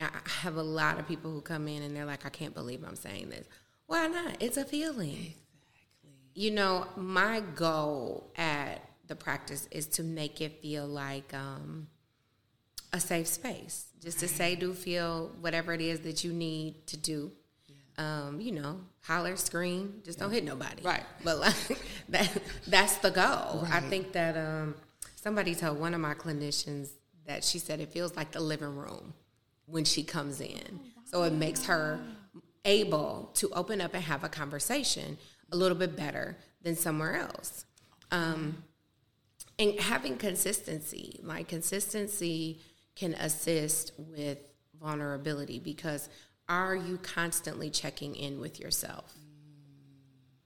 I 0.00 0.08
have 0.42 0.56
a 0.56 0.62
lot 0.62 0.98
of 0.98 1.06
people 1.06 1.30
who 1.30 1.42
come 1.42 1.68
in 1.68 1.82
and 1.82 1.94
they're 1.94 2.06
like, 2.06 2.24
I 2.24 2.30
can't 2.30 2.54
believe 2.54 2.82
I'm 2.86 2.96
saying 2.96 3.28
this. 3.28 3.46
Why 3.86 4.06
not? 4.06 4.36
It's 4.40 4.56
a 4.56 4.64
feeling. 4.64 5.10
Exactly. 5.10 5.36
You 6.34 6.52
know, 6.52 6.86
my 6.96 7.40
goal 7.54 8.32
at 8.36 8.82
the 9.10 9.16
practice 9.16 9.68
is 9.70 9.86
to 9.86 10.02
make 10.02 10.40
it 10.40 10.62
feel 10.62 10.86
like 10.86 11.34
um, 11.34 11.88
a 12.94 13.00
safe 13.00 13.26
space. 13.26 13.88
Just 14.00 14.20
to 14.20 14.28
say, 14.28 14.54
do 14.54 14.72
feel 14.72 15.32
whatever 15.40 15.74
it 15.74 15.82
is 15.82 16.00
that 16.00 16.24
you 16.24 16.32
need 16.32 16.86
to 16.86 16.96
do. 16.96 17.32
Um, 17.98 18.40
you 18.40 18.52
know, 18.52 18.80
holler, 19.02 19.36
scream, 19.36 20.00
just 20.04 20.18
don't 20.18 20.30
hit 20.30 20.44
nobody. 20.44 20.82
Right. 20.82 21.02
But 21.22 21.38
like 21.38 21.54
that, 22.08 22.30
that's 22.66 22.96
the 22.98 23.10
goal. 23.10 23.64
Right. 23.64 23.72
I 23.74 23.80
think 23.80 24.12
that 24.12 24.38
um, 24.38 24.74
somebody 25.16 25.54
told 25.54 25.78
one 25.78 25.92
of 25.92 26.00
my 26.00 26.14
clinicians 26.14 26.88
that 27.26 27.44
she 27.44 27.58
said 27.58 27.80
it 27.80 27.92
feels 27.92 28.16
like 28.16 28.30
the 28.30 28.40
living 28.40 28.74
room 28.74 29.12
when 29.66 29.84
she 29.84 30.02
comes 30.02 30.40
in. 30.40 30.80
So 31.04 31.24
it 31.24 31.32
makes 31.32 31.66
her 31.66 32.00
able 32.64 33.30
to 33.34 33.50
open 33.50 33.80
up 33.80 33.92
and 33.92 34.04
have 34.04 34.24
a 34.24 34.28
conversation 34.28 35.18
a 35.52 35.56
little 35.56 35.76
bit 35.76 35.96
better 35.96 36.38
than 36.62 36.76
somewhere 36.76 37.16
else. 37.16 37.66
Um, 38.12 38.62
and 39.60 39.78
having 39.78 40.16
consistency, 40.16 41.20
like 41.22 41.48
consistency 41.48 42.60
can 42.96 43.12
assist 43.14 43.92
with 43.98 44.38
vulnerability 44.80 45.58
because 45.58 46.08
are 46.48 46.74
you 46.74 46.96
constantly 46.98 47.68
checking 47.68 48.16
in 48.16 48.40
with 48.40 48.58
yourself? 48.58 49.14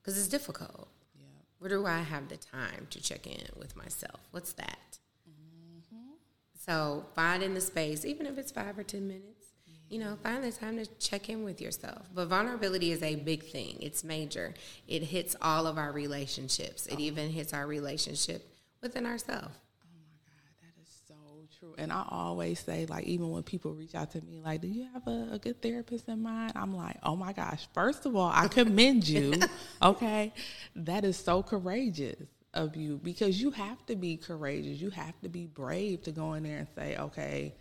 Because 0.03 0.19
it's 0.19 0.29
difficult. 0.29 0.89
Yeah. 1.15 1.25
Where 1.61 1.71
do 1.71 1.87
I 1.87 2.01
have 2.01 2.29
the 2.29 2.37
time 2.37 2.89
to 2.91 3.01
check 3.01 3.27
in 3.27 3.47
with 3.57 3.77
myself? 3.77 4.21
What's 4.33 4.53
that? 4.55 4.99
Mm-hmm. 5.31 6.15
So 6.59 7.07
find 7.15 7.57
the 7.57 7.61
space, 7.61 8.05
even 8.05 8.27
if 8.27 8.37
it's 8.37 8.51
five 8.51 8.77
or 8.77 8.83
10 8.83 9.07
minutes, 9.07 9.47
you 9.89 10.01
know, 10.01 10.19
find 10.23 10.43
the 10.43 10.51
time 10.51 10.77
to 10.77 10.87
check 10.99 11.29
in 11.29 11.45
with 11.45 11.61
yourself. 11.61 12.09
But 12.13 12.27
vulnerability 12.27 12.91
is 12.91 13.03
a 13.03 13.15
big 13.15 13.45
thing. 13.45 13.79
It's 13.81 14.03
major. 14.03 14.55
It 14.89 15.05
hits 15.05 15.37
all 15.41 15.69
of 15.69 15.79
our 15.79 15.93
relationships. 15.93 16.87
It 16.87 16.97
oh. 16.97 17.01
even 17.01 17.31
hits 17.31 17.55
our 17.55 17.67
relationship 17.67 18.54
within 18.85 19.07
ourselves. 19.07 19.49
Oh 19.83 19.97
my 19.97 20.19
God, 20.23 20.55
that 20.63 20.81
is 20.81 20.89
so 21.09 21.15
true. 21.59 21.75
And 21.79 21.91
I 21.91 22.05
always 22.09 22.61
say, 22.61 22.87
like, 22.87 23.05
even 23.07 23.31
when 23.31 23.43
people 23.43 23.73
reach 23.73 23.97
out 23.97 24.13
to 24.13 24.21
me, 24.21 24.41
like, 24.45 24.61
do 24.61 24.69
you 24.69 24.87
have 24.93 25.09
a, 25.09 25.31
a 25.33 25.39
good 25.41 25.61
therapist 25.61 26.07
in 26.09 26.23
mind? 26.23 26.53
I'm 26.55 26.77
like, 26.77 26.99
oh 27.03 27.17
my 27.17 27.33
gosh, 27.33 27.67
first 27.75 28.07
of 28.07 28.15
all, 28.15 28.31
I 28.33 28.47
commend 28.47 29.09
you. 29.09 29.35
okay. 29.83 30.33
That 30.77 31.05
is 31.05 31.17
so 31.17 31.43
courageous 31.43 32.29
of 32.53 32.77
you 32.77 33.01
because 33.03 33.41
you 33.41 33.51
have 33.51 33.85
to 33.87 33.97
be 33.97 34.17
courageous. 34.17 34.81
You 34.81 34.91
have 34.91 35.19
to 35.23 35.29
be 35.29 35.47
brave 35.47 36.05
to 36.05 36.13
go 36.13 36.35
in 36.35 36.45
there 36.45 36.59
and 36.59 36.69
say, 36.77 36.97
okay, 36.97 37.55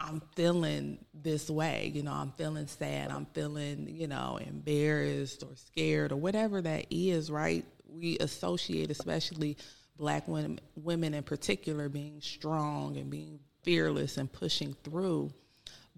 I'm 0.00 0.20
feeling 0.36 0.98
this 1.14 1.48
way. 1.48 1.90
You 1.94 2.02
know, 2.02 2.12
I'm 2.12 2.32
feeling 2.32 2.66
sad. 2.66 3.10
I'm 3.10 3.26
feeling, 3.26 3.88
you 3.88 4.06
know, 4.08 4.38
embarrassed 4.44 5.42
or 5.42 5.56
scared 5.56 6.12
or 6.12 6.16
whatever 6.16 6.60
that 6.60 6.86
is, 6.90 7.30
right? 7.30 7.64
We 7.88 8.18
associate, 8.18 8.90
especially 8.90 9.56
black 9.98 10.28
women, 10.28 10.60
women 10.76 11.14
in 11.14 11.22
particular, 11.22 11.88
being 11.88 12.20
strong 12.20 12.96
and 12.96 13.10
being 13.10 13.40
fearless 13.62 14.16
and 14.16 14.32
pushing 14.32 14.74
through. 14.84 15.32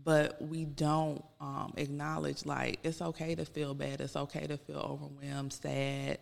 But 0.02 0.40
we 0.40 0.64
don't 0.64 1.22
um, 1.40 1.74
acknowledge, 1.76 2.46
like, 2.46 2.78
it's 2.82 3.02
okay 3.02 3.34
to 3.34 3.44
feel 3.44 3.74
bad. 3.74 4.00
It's 4.00 4.16
okay 4.16 4.46
to 4.46 4.56
feel 4.56 4.78
overwhelmed, 4.78 5.52
sad, 5.52 6.18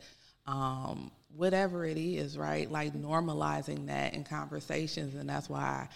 um, 0.46 1.12
whatever 1.36 1.84
it 1.84 1.96
is, 1.96 2.36
right? 2.36 2.68
Like 2.68 2.94
normalizing 2.94 3.86
that 3.86 4.14
in 4.14 4.24
conversations. 4.24 5.14
And 5.14 5.28
that's 5.28 5.48
why 5.48 5.88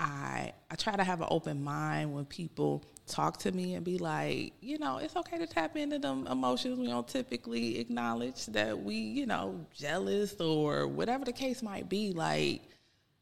I 0.00 0.54
I 0.70 0.76
try 0.76 0.96
to 0.96 1.04
have 1.04 1.20
an 1.20 1.28
open 1.30 1.62
mind 1.62 2.12
when 2.14 2.24
people 2.24 2.84
talk 3.06 3.36
to 3.40 3.52
me 3.52 3.74
and 3.74 3.84
be 3.84 3.98
like, 3.98 4.54
you 4.60 4.78
know, 4.78 4.96
it's 4.96 5.14
okay 5.14 5.36
to 5.36 5.46
tap 5.46 5.76
into 5.76 5.98
them 5.98 6.26
emotions. 6.26 6.78
We 6.78 6.86
don't 6.86 7.06
typically 7.06 7.78
acknowledge 7.78 8.46
that 8.46 8.80
we, 8.80 8.94
you 8.94 9.26
know, 9.26 9.66
jealous 9.74 10.40
or 10.40 10.88
whatever 10.88 11.24
the 11.24 11.32
case 11.32 11.62
might 11.62 11.88
be. 11.88 12.12
Like, 12.12 12.62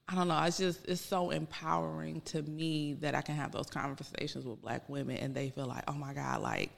I 0.08 0.14
don't 0.14 0.28
know. 0.28 0.40
It's 0.44 0.58
just 0.58 0.86
it's 0.86 1.00
so 1.00 1.30
empowering 1.30 2.20
to 2.26 2.42
me 2.42 2.94
that 3.00 3.14
I 3.16 3.22
can 3.22 3.34
have 3.34 3.50
those 3.50 3.66
conversations 3.66 4.44
with 4.44 4.62
black 4.62 4.88
women 4.88 5.16
and 5.16 5.34
they 5.34 5.50
feel 5.50 5.66
like, 5.66 5.82
oh 5.88 5.94
my 5.94 6.14
God, 6.14 6.42
like 6.42 6.70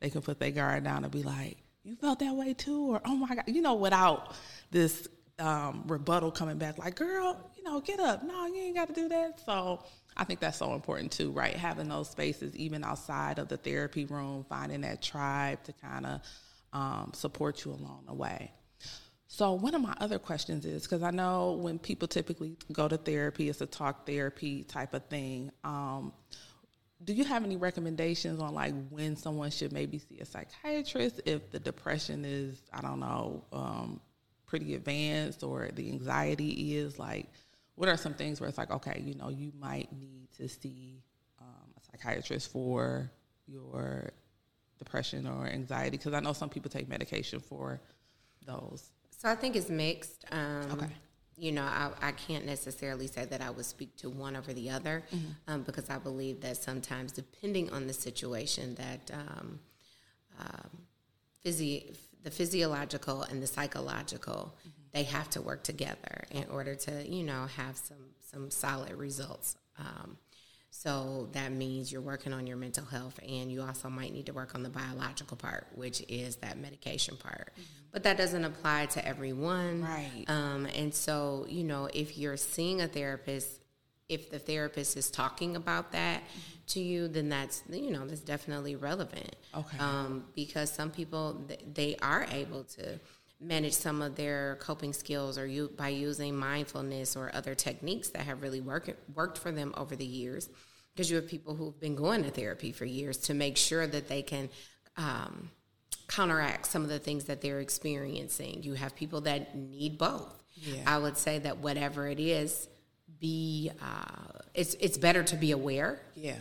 they 0.00 0.10
can 0.10 0.22
put 0.22 0.40
their 0.40 0.50
guard 0.50 0.82
down 0.82 1.04
and 1.04 1.12
be 1.12 1.22
like, 1.22 1.58
you 1.84 1.94
felt 1.94 2.18
that 2.18 2.34
way 2.34 2.52
too, 2.52 2.94
or 2.94 3.00
oh 3.04 3.14
my 3.14 3.36
God, 3.36 3.44
you 3.46 3.62
know, 3.62 3.74
without 3.74 4.34
this 4.72 5.06
um, 5.38 5.84
rebuttal 5.86 6.32
coming 6.32 6.58
back 6.58 6.78
like, 6.78 6.96
girl, 6.96 7.38
know, 7.66 7.80
get 7.80 8.00
up. 8.00 8.22
No, 8.22 8.46
you 8.46 8.62
ain't 8.62 8.76
got 8.76 8.88
to 8.88 8.94
do 8.94 9.08
that. 9.08 9.40
So 9.44 9.82
I 10.16 10.24
think 10.24 10.40
that's 10.40 10.58
so 10.58 10.74
important 10.74 11.12
too, 11.12 11.30
right? 11.30 11.54
Having 11.54 11.88
those 11.88 12.08
spaces, 12.08 12.56
even 12.56 12.84
outside 12.84 13.38
of 13.38 13.48
the 13.48 13.56
therapy 13.56 14.04
room, 14.06 14.44
finding 14.48 14.80
that 14.82 15.02
tribe 15.02 15.62
to 15.64 15.72
kind 15.74 16.06
of 16.06 16.20
um, 16.72 17.12
support 17.14 17.64
you 17.64 17.72
along 17.72 18.04
the 18.06 18.14
way. 18.14 18.50
So 19.28 19.52
one 19.52 19.74
of 19.74 19.82
my 19.82 19.94
other 19.98 20.18
questions 20.18 20.64
is 20.64 20.84
because 20.84 21.02
I 21.02 21.10
know 21.10 21.52
when 21.52 21.78
people 21.78 22.08
typically 22.08 22.56
go 22.72 22.88
to 22.88 22.96
therapy, 22.96 23.48
it's 23.48 23.60
a 23.60 23.66
talk 23.66 24.06
therapy 24.06 24.62
type 24.62 24.94
of 24.94 25.04
thing. 25.06 25.50
Um, 25.64 26.12
do 27.04 27.12
you 27.12 27.24
have 27.24 27.44
any 27.44 27.56
recommendations 27.56 28.40
on 28.40 28.54
like 28.54 28.72
when 28.88 29.16
someone 29.16 29.50
should 29.50 29.72
maybe 29.72 29.98
see 29.98 30.18
a 30.20 30.24
psychiatrist 30.24 31.20
if 31.26 31.50
the 31.50 31.58
depression 31.58 32.24
is 32.24 32.62
I 32.72 32.80
don't 32.80 33.00
know 33.00 33.44
um, 33.52 34.00
pretty 34.46 34.74
advanced 34.74 35.42
or 35.42 35.68
the 35.74 35.90
anxiety 35.90 36.76
is 36.76 36.98
like 36.98 37.26
what 37.76 37.88
are 37.88 37.96
some 37.96 38.14
things 38.14 38.40
where 38.40 38.48
it's 38.48 38.58
like 38.58 38.70
okay 38.70 39.02
you 39.04 39.14
know 39.14 39.28
you 39.28 39.52
might 39.58 39.90
need 39.92 40.28
to 40.36 40.48
see 40.48 41.02
um, 41.40 41.70
a 41.76 41.80
psychiatrist 41.90 42.50
for 42.50 43.10
your 43.46 44.10
depression 44.78 45.26
or 45.26 45.46
anxiety 45.46 45.96
because 45.96 46.12
i 46.12 46.20
know 46.20 46.32
some 46.32 46.48
people 46.48 46.70
take 46.70 46.88
medication 46.88 47.40
for 47.40 47.80
those 48.46 48.90
so 49.10 49.28
i 49.28 49.34
think 49.34 49.56
it's 49.56 49.70
mixed 49.70 50.24
um, 50.32 50.70
okay 50.72 50.88
you 51.38 51.52
know 51.52 51.62
I, 51.62 51.90
I, 52.00 52.12
can't 52.12 52.46
necessarily 52.46 53.06
say 53.06 53.26
that 53.26 53.42
i 53.42 53.50
would 53.50 53.66
speak 53.66 53.96
to 53.98 54.08
one 54.08 54.36
over 54.36 54.52
the 54.52 54.70
other 54.70 55.04
mm-hmm. 55.14 55.26
um, 55.48 55.62
because 55.62 55.90
i 55.90 55.98
believe 55.98 56.40
that 56.40 56.56
sometimes 56.56 57.12
depending 57.12 57.70
on 57.70 57.86
the 57.86 57.92
situation 57.92 58.74
that 58.76 59.10
um, 59.12 59.60
um 60.40 60.70
physi- 61.44 61.94
the 62.22 62.30
physiological 62.30 63.22
and 63.22 63.42
the 63.42 63.46
psychological 63.46 64.54
mm-hmm. 64.60 64.70
They 64.96 65.02
have 65.02 65.28
to 65.28 65.42
work 65.42 65.62
together 65.62 66.24
in 66.30 66.46
order 66.50 66.74
to 66.74 67.06
you 67.06 67.22
know 67.22 67.46
have 67.56 67.76
some 67.76 67.98
some 68.32 68.50
solid 68.50 68.94
results 68.94 69.56
um, 69.78 70.16
so 70.70 71.28
that 71.32 71.52
means 71.52 71.92
you're 71.92 72.00
working 72.00 72.32
on 72.32 72.46
your 72.46 72.56
mental 72.56 72.84
health 72.86 73.20
and 73.22 73.52
you 73.52 73.60
also 73.60 73.90
might 73.90 74.12
need 74.12 74.24
to 74.24 74.32
work 74.32 74.54
on 74.54 74.62
the 74.62 74.70
biological 74.70 75.36
part 75.36 75.66
which 75.74 76.02
is 76.08 76.36
that 76.36 76.56
medication 76.56 77.14
part 77.18 77.50
mm-hmm. 77.52 77.62
but 77.92 78.02
that 78.04 78.16
doesn't 78.16 78.44
apply 78.44 78.86
to 78.86 79.06
everyone 79.06 79.82
right 79.82 80.24
um, 80.28 80.66
and 80.74 80.94
so 80.94 81.44
you 81.46 81.62
know 81.62 81.90
if 81.92 82.16
you're 82.16 82.38
seeing 82.38 82.80
a 82.80 82.88
therapist 82.88 83.60
if 84.08 84.30
the 84.30 84.38
therapist 84.38 84.96
is 84.96 85.10
talking 85.10 85.56
about 85.56 85.92
that 85.92 86.22
mm-hmm 86.22 86.56
to 86.68 86.80
you, 86.80 87.08
then 87.08 87.28
that's 87.28 87.62
you 87.70 87.90
know 87.90 88.06
that's 88.06 88.20
definitely 88.20 88.76
relevant. 88.76 89.36
Okay. 89.54 89.78
Um, 89.78 90.24
because 90.34 90.70
some 90.70 90.90
people 90.90 91.46
they 91.74 91.96
are 92.02 92.26
able 92.30 92.64
to 92.64 92.98
manage 93.40 93.74
some 93.74 94.02
of 94.02 94.16
their 94.16 94.56
coping 94.60 94.92
skills 94.92 95.38
or 95.38 95.46
you 95.46 95.70
by 95.76 95.88
using 95.88 96.36
mindfulness 96.36 97.16
or 97.16 97.30
other 97.34 97.54
techniques 97.54 98.08
that 98.10 98.22
have 98.22 98.42
really 98.42 98.60
worked 98.60 98.90
worked 99.14 99.38
for 99.38 99.52
them 99.52 99.74
over 99.76 99.96
the 99.96 100.06
years. 100.06 100.48
Because 100.94 101.10
you 101.10 101.16
have 101.16 101.28
people 101.28 101.54
who've 101.54 101.78
been 101.78 101.94
going 101.94 102.22
to 102.22 102.30
therapy 102.30 102.72
for 102.72 102.86
years 102.86 103.18
to 103.18 103.34
make 103.34 103.58
sure 103.58 103.86
that 103.86 104.08
they 104.08 104.22
can 104.22 104.48
um, 104.96 105.50
counteract 106.08 106.64
some 106.64 106.82
of 106.82 106.88
the 106.88 106.98
things 106.98 107.24
that 107.24 107.42
they're 107.42 107.60
experiencing. 107.60 108.62
You 108.62 108.74
have 108.74 108.96
people 108.96 109.20
that 109.22 109.54
need 109.54 109.98
both. 109.98 110.42
Yeah. 110.54 110.84
I 110.86 110.96
would 110.96 111.18
say 111.18 111.38
that 111.40 111.58
whatever 111.58 112.08
it 112.08 112.18
is, 112.18 112.66
be 113.20 113.70
uh, 113.82 114.38
it's 114.54 114.72
it's 114.80 114.96
better 114.96 115.22
to 115.24 115.36
be 115.36 115.52
aware. 115.52 116.00
Yeah 116.14 116.36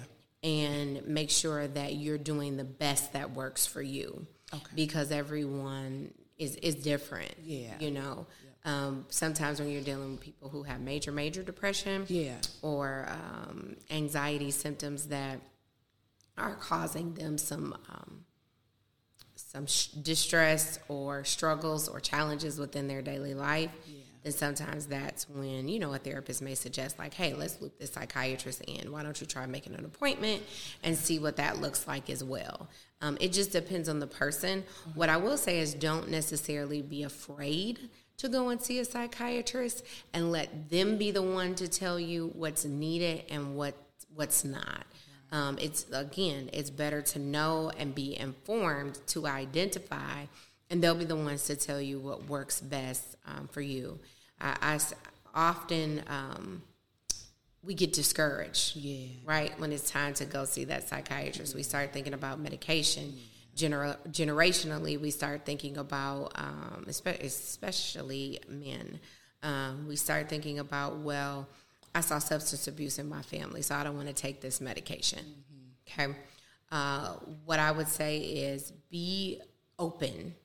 and 0.45 1.03
make 1.07 1.31
sure 1.31 1.67
that 1.67 1.95
you're 1.95 2.19
doing 2.19 2.55
the 2.55 2.63
best 2.63 3.13
that 3.13 3.31
works 3.31 3.65
for 3.65 3.81
you. 3.81 4.27
Okay. 4.53 4.63
Because 4.75 5.11
everyone 5.11 6.13
is 6.37 6.55
is 6.57 6.75
different. 6.75 7.33
Yeah. 7.43 7.73
you 7.79 7.91
know. 7.91 8.27
Um, 8.65 9.05
sometimes 9.09 9.59
when 9.59 9.69
you're 9.69 9.83
dealing 9.83 10.11
with 10.13 10.21
people 10.21 10.49
who 10.49 10.63
have 10.63 10.81
major, 10.81 11.11
major 11.11 11.43
depression, 11.43 12.05
Yeah. 12.09 12.33
or 12.63 13.07
um, 13.09 13.75
anxiety 13.91 14.49
symptoms 14.49 15.05
that 15.09 15.39
are 16.35 16.55
causing 16.55 17.13
them 17.13 17.37
some 17.37 17.77
um, 17.89 18.25
some 19.35 19.67
sh- 19.67 19.87
distress 19.89 20.79
or 20.87 21.23
struggles 21.23 21.87
or 21.87 21.99
challenges 21.99 22.57
within 22.57 22.87
their 22.87 23.01
daily 23.01 23.33
life, 23.35 23.71
then 24.25 24.33
sometimes 24.33 24.87
that's 24.87 25.29
when 25.29 25.67
you 25.67 25.77
know 25.77 25.93
a 25.93 25.99
therapist 25.99 26.41
may 26.41 26.55
suggest 26.55 26.97
like, 26.97 27.13
"Hey, 27.13 27.35
let's 27.35 27.61
loop 27.61 27.77
this 27.77 27.93
psychiatrist 27.93 28.61
in. 28.61 28.91
Why 28.91 29.03
don't 29.03 29.19
you 29.21 29.27
try 29.27 29.45
making 29.45 29.75
an 29.75 29.85
appointment 29.85 30.41
and 30.81 30.97
see 30.97 31.19
what 31.19 31.35
that 31.35 31.61
looks 31.61 31.87
like 31.87 32.09
as 32.09 32.23
well?" 32.23 32.67
Um, 33.01 33.17
it 33.21 33.31
just 33.31 33.51
depends 33.51 33.87
on 33.87 33.99
the 33.99 34.07
person. 34.07 34.63
What 34.95 35.09
I 35.09 35.17
will 35.17 35.37
say 35.37 35.59
is, 35.59 35.75
don't 35.75 36.09
necessarily 36.09 36.81
be 36.81 37.03
afraid 37.03 37.89
to 38.17 38.27
go 38.27 38.49
and 38.49 38.59
see 38.59 38.79
a 38.79 38.85
psychiatrist 38.85 39.85
and 40.11 40.31
let 40.31 40.69
them 40.71 40.97
be 40.97 41.11
the 41.11 41.21
one 41.21 41.53
to 41.55 41.67
tell 41.67 41.99
you 41.99 42.31
what's 42.33 42.65
needed 42.65 43.25
and 43.29 43.55
what 43.55 43.75
what's 44.15 44.43
not. 44.43 44.85
Um, 45.31 45.59
it's 45.61 45.85
again, 45.91 46.49
it's 46.51 46.71
better 46.71 47.03
to 47.03 47.19
know 47.19 47.71
and 47.77 47.93
be 47.93 48.17
informed 48.17 48.99
to 49.07 49.27
identify, 49.27 50.25
and 50.71 50.81
they'll 50.81 50.95
be 50.95 51.05
the 51.05 51.15
ones 51.15 51.43
to 51.45 51.55
tell 51.55 51.79
you 51.79 51.99
what 51.99 52.27
works 52.27 52.59
best 52.59 53.15
um, 53.27 53.47
for 53.51 53.61
you. 53.61 53.99
I, 54.39 54.55
I 54.61 54.79
often 55.33 56.03
um, 56.07 56.63
we 57.63 57.73
get 57.73 57.93
discouraged, 57.93 58.75
Yeah. 58.75 59.07
right? 59.25 59.57
When 59.59 59.71
it's 59.71 59.89
time 59.89 60.13
to 60.15 60.25
go 60.25 60.45
see 60.45 60.65
that 60.65 60.87
psychiatrist, 60.87 61.55
we 61.55 61.63
start 61.63 61.93
thinking 61.93 62.13
about 62.13 62.39
medication. 62.39 63.15
Gener- 63.55 63.97
generationally, 64.11 64.99
we 64.99 65.11
start 65.11 65.45
thinking 65.45 65.77
about, 65.77 66.31
um, 66.35 66.85
especially 66.87 68.39
men. 68.49 68.99
Um, 69.43 69.87
we 69.87 69.95
start 69.95 70.27
thinking 70.29 70.59
about, 70.59 70.97
well, 70.99 71.47
I 71.93 72.01
saw 72.01 72.19
substance 72.19 72.67
abuse 72.67 72.99
in 72.99 73.07
my 73.07 73.21
family, 73.21 73.61
so 73.61 73.75
I 73.75 73.83
don't 73.83 73.95
want 73.95 74.09
to 74.09 74.13
take 74.13 74.41
this 74.41 74.59
medication. 74.59 75.19
Okay. 75.87 76.13
Uh, 76.71 77.13
what 77.45 77.59
I 77.59 77.71
would 77.71 77.87
say 77.87 78.17
is 78.17 78.71
be 78.89 79.39
open 79.79 80.35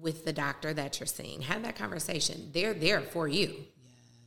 with 0.00 0.24
the 0.24 0.32
doctor 0.32 0.72
that 0.72 0.98
you're 0.98 1.06
seeing. 1.06 1.42
Have 1.42 1.62
that 1.62 1.76
conversation. 1.76 2.50
They're 2.52 2.74
there 2.74 3.00
for 3.00 3.28
you. 3.28 3.64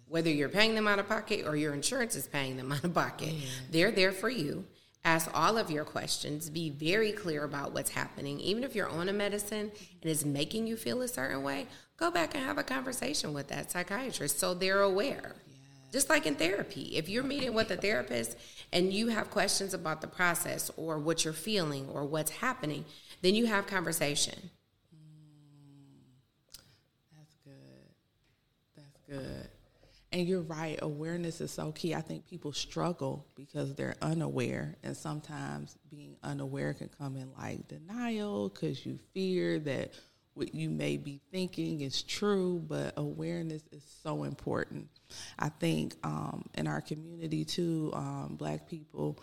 Whether 0.08 0.30
you're 0.30 0.50
paying 0.50 0.76
them 0.76 0.88
out 0.88 1.00
of 1.00 1.10
pocket 1.10 1.46
or 1.48 1.56
your 1.56 1.74
insurance 1.74 2.16
is 2.16 2.28
paying 2.28 2.58
them 2.58 2.72
out 2.72 2.84
of 2.84 2.94
pocket, 2.94 3.34
they're 3.72 3.92
there 3.92 4.12
for 4.12 4.30
you. 4.30 4.66
Ask 5.06 5.30
all 5.34 5.58
of 5.58 5.70
your 5.70 5.84
questions. 5.84 6.50
Be 6.50 6.70
very 6.70 7.12
clear 7.12 7.44
about 7.44 7.74
what's 7.74 7.90
happening. 7.90 8.40
Even 8.40 8.64
if 8.64 8.74
you're 8.74 8.88
on 8.88 9.10
a 9.10 9.14
medicine 9.14 9.72
and 10.02 10.12
it's 10.12 10.24
making 10.24 10.66
you 10.66 10.78
feel 10.78 11.02
a 11.02 11.08
certain 11.08 11.44
way, 11.44 11.68
go 11.98 12.10
back 12.10 12.36
and 12.36 12.44
have 12.44 12.58
a 12.58 12.64
conversation 12.64 13.34
with 13.34 13.50
that 13.50 13.70
psychiatrist 13.70 14.40
so 14.40 14.54
they're 14.54 14.82
aware. 14.82 15.36
Just 15.92 16.10
like 16.10 16.26
in 16.26 16.36
therapy, 16.36 16.96
if 16.96 17.08
you're 17.08 17.24
meeting 17.24 17.54
with 17.54 17.70
a 17.70 17.78
therapist 17.78 18.36
and 18.72 18.92
you 18.92 19.10
have 19.10 19.30
questions 19.30 19.76
about 19.76 20.02
the 20.02 20.08
process 20.08 20.72
or 20.76 20.98
what 20.98 21.24
you're 21.24 21.34
feeling 21.34 21.88
or 21.90 22.04
what's 22.04 22.32
happening, 22.32 22.84
then 23.22 23.36
you 23.36 23.46
have 23.46 23.68
conversation. 23.68 24.50
That's 27.16 27.36
good. 27.44 27.54
That's 28.76 28.93
good. 29.10 29.48
And 30.12 30.28
you're 30.28 30.42
right. 30.42 30.78
Awareness 30.82 31.42
is 31.42 31.52
so 31.52 31.72
key. 31.72 31.96
I 31.96 32.02
think 32.02 32.28
people 32.28 32.54
struggle 32.54 33.26
because 33.36 33.74
they're 33.74 33.96
unaware, 34.02 34.76
and 34.84 34.96
sometimes 34.96 35.76
being 35.90 36.16
unaware 36.22 36.74
can 36.76 36.90
come 37.00 37.16
in 37.16 37.32
like 37.36 37.68
denial 37.68 38.50
because 38.50 38.86
you 38.86 39.00
fear 39.16 39.58
that 39.60 39.94
what 40.36 40.54
you 40.54 40.70
may 40.70 40.98
be 40.98 41.20
thinking 41.32 41.82
is 41.82 42.04
true. 42.04 42.64
But 42.68 42.94
awareness 42.98 43.64
is 43.72 43.84
so 44.04 44.24
important. 44.24 44.88
I 45.40 45.50
think 45.50 45.96
um, 46.04 46.46
in 46.54 46.68
our 46.68 46.82
community 46.82 47.44
too, 47.44 47.92
um, 47.96 48.36
Black 48.38 48.68
people, 48.68 49.20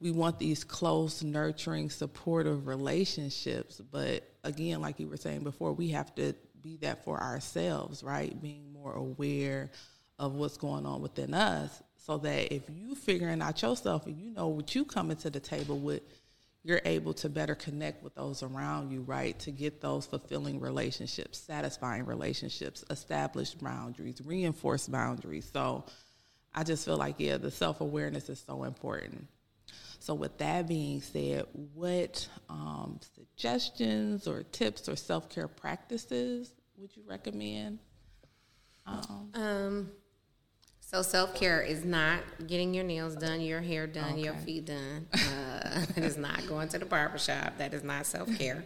we 0.00 0.12
want 0.12 0.38
these 0.38 0.62
close, 0.62 1.24
nurturing, 1.24 1.90
supportive 1.90 2.68
relationships. 2.68 3.80
But 3.90 4.22
again, 4.44 4.80
like 4.80 5.00
you 5.00 5.08
were 5.08 5.16
saying 5.16 5.42
before, 5.42 5.72
we 5.72 5.88
have 5.88 6.14
to 6.14 6.34
be 6.62 6.76
that 6.78 7.04
for 7.04 7.22
ourselves, 7.22 8.02
right? 8.02 8.40
Being 8.40 8.72
more 8.72 8.92
aware 8.94 9.70
of 10.18 10.34
what's 10.34 10.56
going 10.56 10.86
on 10.86 11.00
within 11.00 11.34
us 11.34 11.82
so 11.96 12.18
that 12.18 12.52
if 12.54 12.62
you 12.70 12.94
figuring 12.94 13.42
out 13.42 13.60
yourself 13.62 14.06
and 14.06 14.18
you 14.18 14.30
know 14.30 14.48
what 14.48 14.74
you 14.74 14.84
coming 14.84 15.16
to 15.18 15.30
the 15.30 15.40
table 15.40 15.78
with, 15.78 16.02
you're 16.64 16.80
able 16.84 17.14
to 17.14 17.28
better 17.28 17.54
connect 17.54 18.02
with 18.02 18.14
those 18.14 18.42
around 18.42 18.90
you, 18.90 19.02
right? 19.02 19.38
To 19.40 19.50
get 19.50 19.80
those 19.80 20.06
fulfilling 20.06 20.60
relationships, 20.60 21.38
satisfying 21.38 22.04
relationships, 22.04 22.84
establish 22.90 23.54
boundaries, 23.54 24.20
reinforce 24.24 24.88
boundaries. 24.88 25.48
So 25.52 25.84
I 26.54 26.64
just 26.64 26.84
feel 26.84 26.96
like, 26.96 27.16
yeah, 27.18 27.36
the 27.36 27.50
self 27.50 27.80
awareness 27.80 28.28
is 28.28 28.42
so 28.46 28.64
important. 28.64 29.28
So, 30.00 30.14
with 30.14 30.38
that 30.38 30.68
being 30.68 31.00
said, 31.00 31.44
what 31.74 32.28
um, 32.48 33.00
suggestions 33.14 34.26
or 34.26 34.42
tips 34.44 34.88
or 34.88 34.96
self 34.96 35.28
care 35.28 35.48
practices 35.48 36.52
would 36.76 36.96
you 36.96 37.02
recommend? 37.06 37.78
Um, 39.34 39.90
so 40.80 41.02
self 41.02 41.34
care 41.34 41.60
is 41.60 41.84
not 41.84 42.20
getting 42.46 42.72
your 42.72 42.84
nails 42.84 43.14
done, 43.14 43.42
your 43.42 43.60
hair 43.60 43.86
done, 43.86 44.18
your 44.18 44.34
feet 44.34 44.64
done. 44.64 45.06
Uh, 45.12 45.84
it 45.96 46.02
is 46.02 46.16
not 46.16 46.46
going 46.48 46.68
to 46.68 46.78
the 46.78 46.86
barber 46.86 47.18
shop. 47.18 47.58
That 47.58 47.74
is 47.74 47.82
not 47.84 48.06
self 48.06 48.34
care. 48.38 48.64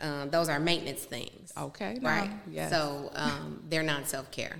Um, 0.00 0.30
those 0.30 0.48
are 0.48 0.60
maintenance 0.60 1.04
things. 1.04 1.52
Okay, 1.58 1.98
right. 2.02 2.30
yes. 2.48 2.70
So 2.70 3.10
um, 3.14 3.64
they're 3.68 3.82
not 3.82 4.06
self 4.06 4.30
care, 4.30 4.56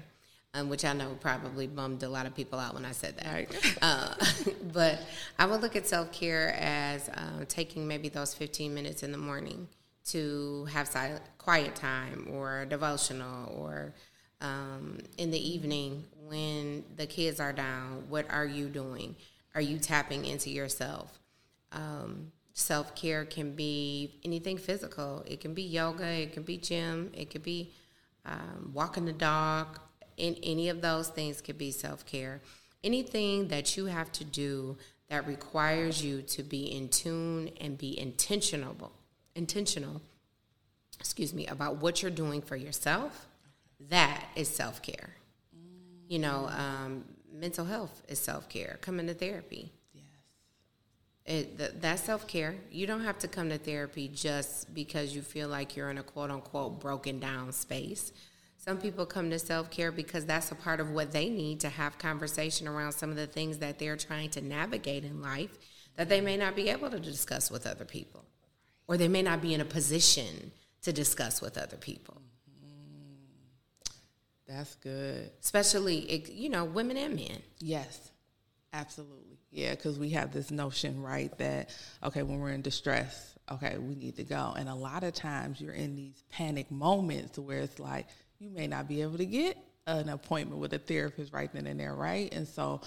um, 0.56 0.68
which 0.68 0.84
I 0.84 0.92
know 0.92 1.16
probably 1.20 1.66
bummed 1.66 2.02
a 2.02 2.08
lot 2.08 2.26
of 2.26 2.34
people 2.34 2.58
out 2.58 2.74
when 2.74 2.84
I 2.84 2.92
said 2.92 3.16
that. 3.18 3.32
Right. 3.32 3.78
Uh, 3.82 4.14
but 4.72 5.00
I 5.38 5.46
would 5.46 5.60
look 5.60 5.76
at 5.76 5.86
self 5.86 6.10
care 6.10 6.56
as 6.58 7.08
uh, 7.10 7.44
taking 7.46 7.86
maybe 7.86 8.08
those 8.08 8.34
15 8.34 8.74
minutes 8.74 9.02
in 9.02 9.12
the 9.12 9.18
morning 9.18 9.68
to 10.06 10.64
have 10.66 10.88
silent, 10.88 11.22
quiet 11.38 11.74
time 11.74 12.26
or 12.32 12.64
devotional 12.66 13.52
or 13.54 13.92
um, 14.40 14.98
in 15.18 15.30
the 15.30 15.38
evening 15.38 16.04
when 16.26 16.84
the 16.96 17.06
kids 17.06 17.38
are 17.38 17.52
down. 17.52 18.04
What 18.08 18.30
are 18.30 18.46
you 18.46 18.68
doing? 18.68 19.14
Are 19.54 19.60
you 19.60 19.78
tapping 19.78 20.24
into 20.24 20.50
yourself? 20.50 21.18
Um, 21.72 22.32
Self 22.58 22.94
care 22.94 23.26
can 23.26 23.54
be 23.54 24.18
anything 24.24 24.56
physical. 24.56 25.22
It 25.26 25.42
can 25.42 25.52
be 25.52 25.62
yoga. 25.62 26.06
It 26.06 26.32
can 26.32 26.42
be 26.42 26.56
gym. 26.56 27.10
It 27.12 27.28
could 27.28 27.42
be 27.42 27.74
um, 28.24 28.70
walking 28.72 29.04
the 29.04 29.12
dog. 29.12 29.78
In 30.16 30.36
any 30.42 30.68
of 30.68 30.80
those 30.80 31.08
things 31.08 31.40
could 31.40 31.58
be 31.58 31.70
self 31.70 32.06
care. 32.06 32.40
Anything 32.82 33.48
that 33.48 33.76
you 33.76 33.86
have 33.86 34.12
to 34.12 34.24
do 34.24 34.76
that 35.08 35.26
requires 35.26 36.04
you 36.04 36.22
to 36.22 36.42
be 36.42 36.64
in 36.64 36.88
tune 36.88 37.50
and 37.60 37.78
be 37.78 37.98
intentional, 37.98 38.92
intentional, 39.34 40.00
excuse 40.98 41.32
me, 41.32 41.46
about 41.46 41.76
what 41.76 42.02
you're 42.02 42.10
doing 42.10 42.42
for 42.42 42.56
yourself, 42.56 43.26
that 43.88 44.24
is 44.34 44.48
self 44.48 44.82
care. 44.82 45.10
You 46.08 46.20
know, 46.20 46.48
um, 46.48 47.04
mental 47.32 47.64
health 47.64 48.02
is 48.08 48.18
self 48.18 48.48
care. 48.48 48.78
Coming 48.80 49.06
to 49.08 49.14
therapy. 49.14 49.72
Yes. 49.92 50.04
It, 51.26 51.58
th- 51.58 51.72
that's 51.80 52.02
self 52.02 52.26
care. 52.26 52.54
You 52.70 52.86
don't 52.86 53.02
have 53.02 53.18
to 53.20 53.28
come 53.28 53.50
to 53.50 53.58
therapy 53.58 54.08
just 54.12 54.72
because 54.74 55.14
you 55.14 55.22
feel 55.22 55.48
like 55.48 55.76
you're 55.76 55.90
in 55.90 55.98
a 55.98 56.02
quote 56.02 56.30
unquote 56.30 56.80
broken 56.80 57.18
down 57.18 57.52
space. 57.52 58.12
Some 58.66 58.78
people 58.78 59.06
come 59.06 59.30
to 59.30 59.38
self 59.38 59.70
care 59.70 59.92
because 59.92 60.26
that's 60.26 60.50
a 60.50 60.56
part 60.56 60.80
of 60.80 60.90
what 60.90 61.12
they 61.12 61.28
need 61.28 61.60
to 61.60 61.68
have 61.68 61.98
conversation 61.98 62.66
around 62.66 62.92
some 62.92 63.10
of 63.10 63.16
the 63.16 63.26
things 63.26 63.58
that 63.58 63.78
they're 63.78 63.96
trying 63.96 64.30
to 64.30 64.40
navigate 64.40 65.04
in 65.04 65.22
life 65.22 65.56
that 65.96 66.08
they 66.08 66.20
may 66.20 66.36
not 66.36 66.56
be 66.56 66.68
able 66.68 66.90
to 66.90 66.98
discuss 66.98 67.50
with 67.50 67.66
other 67.66 67.84
people, 67.84 68.24
or 68.86 68.96
they 68.96 69.08
may 69.08 69.22
not 69.22 69.40
be 69.40 69.54
in 69.54 69.60
a 69.60 69.64
position 69.64 70.50
to 70.82 70.92
discuss 70.92 71.40
with 71.40 71.56
other 71.56 71.76
people, 71.76 72.20
mm-hmm. 72.50 73.92
That's 74.46 74.74
good. 74.76 75.30
especially 75.42 76.24
you 76.32 76.48
know 76.48 76.64
women 76.64 76.96
and 76.96 77.14
men. 77.14 77.42
Yes, 77.60 78.10
absolutely. 78.72 79.38
Yeah, 79.50 79.70
because 79.70 79.98
we 79.98 80.10
have 80.10 80.32
this 80.32 80.50
notion, 80.50 81.00
right, 81.00 81.36
that, 81.38 81.70
okay, 82.02 82.22
when 82.22 82.40
we're 82.40 82.50
in 82.50 82.60
distress, 82.60 83.34
okay, 83.50 83.78
we 83.78 83.94
need 83.94 84.16
to 84.16 84.24
go. 84.24 84.54
And 84.54 84.68
a 84.68 84.74
lot 84.74 85.02
of 85.02 85.14
times 85.14 85.60
you're 85.62 85.72
in 85.72 85.96
these 85.96 86.22
panic 86.30 86.70
moments 86.70 87.38
where 87.38 87.60
it's 87.60 87.78
like 87.78 88.06
you 88.38 88.50
may 88.50 88.66
not 88.66 88.88
be 88.88 89.02
able 89.02 89.18
to 89.18 89.26
get 89.26 89.56
an 89.86 90.08
appointment 90.08 90.60
with 90.60 90.72
a 90.72 90.78
therapist 90.78 91.32
right 91.32 91.52
then 91.52 91.66
and 91.66 91.78
there, 91.78 91.94
right? 91.94 92.32
And 92.34 92.46
so 92.46 92.80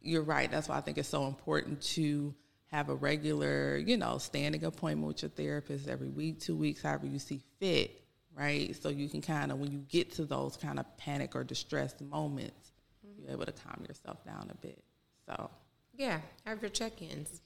you're 0.00 0.22
right. 0.22 0.50
That's 0.50 0.68
why 0.68 0.76
I 0.76 0.80
think 0.80 0.98
it's 0.98 1.08
so 1.08 1.26
important 1.26 1.82
to 1.94 2.34
have 2.68 2.88
a 2.88 2.94
regular, 2.94 3.76
you 3.76 3.96
know, 3.96 4.18
standing 4.18 4.64
appointment 4.64 5.06
with 5.06 5.22
your 5.22 5.30
therapist 5.30 5.88
every 5.88 6.08
week, 6.08 6.40
two 6.40 6.56
weeks, 6.56 6.82
however 6.82 7.06
you 7.06 7.18
see 7.18 7.40
fit, 7.60 8.02
right? 8.34 8.74
So 8.80 8.88
you 8.88 9.08
can 9.08 9.22
kind 9.22 9.52
of, 9.52 9.58
when 9.58 9.72
you 9.72 9.84
get 9.88 10.12
to 10.14 10.24
those 10.24 10.56
kind 10.56 10.78
of 10.78 10.96
panic 10.96 11.34
or 11.34 11.44
distressed 11.44 12.00
moments, 12.00 12.72
mm-hmm. 13.06 13.22
you're 13.22 13.32
able 13.32 13.46
to 13.46 13.52
calm 13.52 13.84
yourself 13.88 14.24
down 14.24 14.50
a 14.50 14.56
bit. 14.56 14.82
So, 15.26 15.50
Yeah, 15.94 16.20
have 16.44 16.60
your 16.60 16.70
check 16.70 17.02
ins. 17.02 17.40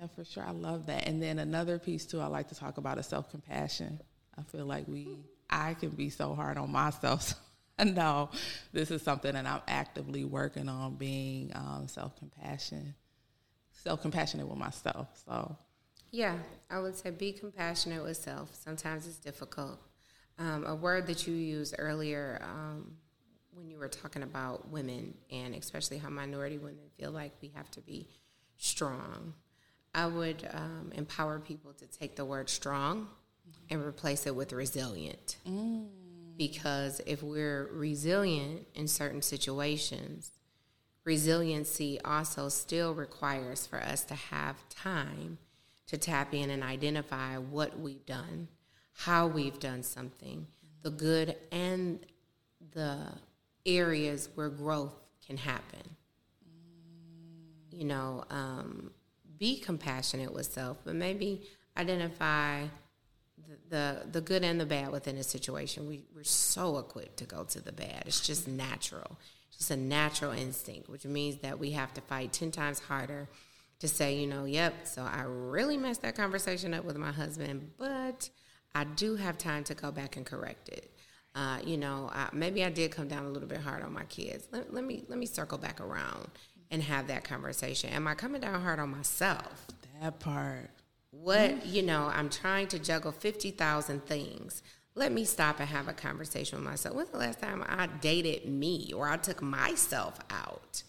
yeah, 0.00 0.06
for 0.14 0.24
sure. 0.24 0.44
I 0.44 0.50
love 0.52 0.86
that. 0.86 1.06
And 1.08 1.22
then 1.22 1.38
another 1.38 1.78
piece 1.78 2.04
too, 2.06 2.20
I 2.20 2.26
like 2.26 2.48
to 2.48 2.54
talk 2.54 2.78
about 2.78 2.98
is 2.98 3.06
self 3.06 3.30
compassion. 3.30 4.00
I 4.36 4.42
feel 4.42 4.66
like 4.66 4.86
we 4.88 5.06
I 5.48 5.74
can 5.74 5.90
be 5.90 6.10
so 6.10 6.34
hard 6.34 6.58
on 6.58 6.70
myself. 6.70 7.34
no, 7.84 8.30
this 8.72 8.90
is 8.90 9.02
something 9.02 9.32
that 9.32 9.46
I'm 9.46 9.62
actively 9.66 10.24
working 10.24 10.68
on 10.68 10.94
being 10.94 11.52
um, 11.54 11.88
self 11.88 12.16
compassion, 12.16 12.94
self 13.72 14.02
compassionate 14.02 14.48
with 14.48 14.58
myself. 14.58 15.08
So, 15.26 15.56
yeah, 16.10 16.36
I 16.70 16.78
would 16.78 16.96
say 16.96 17.10
be 17.10 17.32
compassionate 17.32 18.02
with 18.02 18.16
self. 18.16 18.54
Sometimes 18.54 19.06
it's 19.06 19.18
difficult. 19.18 19.78
Um, 20.38 20.64
a 20.66 20.74
word 20.74 21.06
that 21.06 21.26
you 21.26 21.34
used 21.34 21.74
earlier 21.78 22.40
um, 22.42 22.96
when 23.52 23.68
you 23.68 23.78
were 23.78 23.88
talking 23.88 24.22
about 24.22 24.68
women 24.70 25.14
and 25.30 25.54
especially 25.54 25.98
how 25.98 26.08
minority 26.08 26.58
women 26.58 26.84
feel 26.98 27.12
like 27.12 27.32
we 27.40 27.52
have 27.54 27.70
to 27.72 27.80
be 27.80 28.08
strong. 28.56 29.34
I 29.94 30.06
would 30.06 30.48
um, 30.52 30.90
empower 30.94 31.38
people 31.38 31.72
to 31.74 31.86
take 31.86 32.16
the 32.16 32.24
word 32.24 32.50
strong 32.50 33.08
and 33.70 33.82
replace 33.82 34.26
it 34.26 34.34
with 34.34 34.52
resilient. 34.52 35.36
Mm. 35.46 35.86
Because 36.36 37.00
if 37.06 37.22
we're 37.22 37.68
resilient 37.72 38.66
in 38.74 38.88
certain 38.88 39.22
situations, 39.22 40.30
resiliency 41.04 42.00
also 42.04 42.48
still 42.48 42.94
requires 42.94 43.66
for 43.66 43.80
us 43.80 44.02
to 44.04 44.14
have 44.14 44.68
time 44.68 45.38
to 45.86 45.98
tap 45.98 46.34
in 46.34 46.50
and 46.50 46.62
identify 46.62 47.36
what 47.36 47.78
we've 47.78 48.04
done, 48.06 48.48
how 48.94 49.26
we've 49.26 49.58
done 49.58 49.82
something, 49.82 50.46
the 50.82 50.90
good 50.90 51.36
and 51.52 52.00
the 52.72 52.98
areas 53.66 54.28
where 54.34 54.48
growth 54.48 54.94
can 55.26 55.36
happen. 55.36 55.82
You 57.70 57.84
know, 57.84 58.24
um, 58.30 58.90
be 59.38 59.58
compassionate 59.58 60.32
with 60.32 60.46
self, 60.46 60.78
but 60.84 60.94
maybe 60.94 61.42
identify 61.76 62.66
the, 63.68 64.06
the, 64.10 64.20
good 64.20 64.44
and 64.44 64.60
the 64.60 64.66
bad 64.66 64.92
within 64.92 65.16
a 65.16 65.22
situation. 65.22 65.88
We 65.88 66.04
we're 66.14 66.24
so 66.24 66.78
equipped 66.78 67.18
to 67.18 67.24
go 67.24 67.44
to 67.44 67.60
the 67.60 67.72
bad. 67.72 68.04
It's 68.06 68.20
just 68.20 68.48
natural. 68.48 69.18
It's 69.48 69.58
just 69.58 69.70
a 69.70 69.76
natural 69.76 70.32
instinct, 70.32 70.88
which 70.88 71.04
means 71.04 71.38
that 71.38 71.58
we 71.58 71.72
have 71.72 71.92
to 71.94 72.00
fight 72.00 72.32
ten 72.32 72.50
times 72.50 72.78
harder 72.80 73.28
to 73.80 73.88
say, 73.88 74.16
you 74.16 74.26
know, 74.26 74.44
yep. 74.44 74.86
So 74.86 75.02
I 75.02 75.22
really 75.22 75.76
messed 75.76 76.02
that 76.02 76.16
conversation 76.16 76.74
up 76.74 76.84
with 76.84 76.96
my 76.96 77.12
husband, 77.12 77.72
but 77.78 78.30
I 78.74 78.84
do 78.84 79.16
have 79.16 79.38
time 79.38 79.64
to 79.64 79.74
go 79.74 79.90
back 79.90 80.16
and 80.16 80.24
correct 80.24 80.68
it. 80.68 80.90
Uh, 81.34 81.58
you 81.64 81.76
know, 81.76 82.10
I, 82.12 82.28
maybe 82.32 82.64
I 82.64 82.70
did 82.70 82.92
come 82.92 83.08
down 83.08 83.24
a 83.24 83.28
little 83.28 83.48
bit 83.48 83.60
hard 83.60 83.82
on 83.82 83.92
my 83.92 84.04
kids. 84.04 84.46
Let, 84.52 84.72
let 84.72 84.84
me 84.84 85.04
let 85.08 85.18
me 85.18 85.26
circle 85.26 85.58
back 85.58 85.80
around 85.80 86.28
and 86.70 86.82
have 86.82 87.08
that 87.08 87.24
conversation. 87.24 87.90
Am 87.90 88.06
I 88.06 88.14
coming 88.14 88.40
down 88.40 88.60
hard 88.60 88.78
on 88.78 88.90
myself? 88.90 89.66
That 90.00 90.18
part. 90.20 90.70
What, 91.20 91.50
mm. 91.50 91.72
you 91.72 91.82
know, 91.82 92.10
I'm 92.12 92.28
trying 92.28 92.68
to 92.68 92.78
juggle 92.78 93.12
50,000 93.12 94.04
things. 94.04 94.62
Let 94.94 95.12
me 95.12 95.24
stop 95.24 95.60
and 95.60 95.68
have 95.68 95.88
a 95.88 95.92
conversation 95.92 96.58
with 96.58 96.68
myself. 96.68 96.94
When's 96.94 97.10
the 97.10 97.18
last 97.18 97.40
time 97.40 97.64
I 97.66 97.86
dated 97.86 98.48
me 98.48 98.92
or 98.94 99.08
I 99.08 99.16
took 99.16 99.42
myself 99.42 100.18
out? 100.30 100.82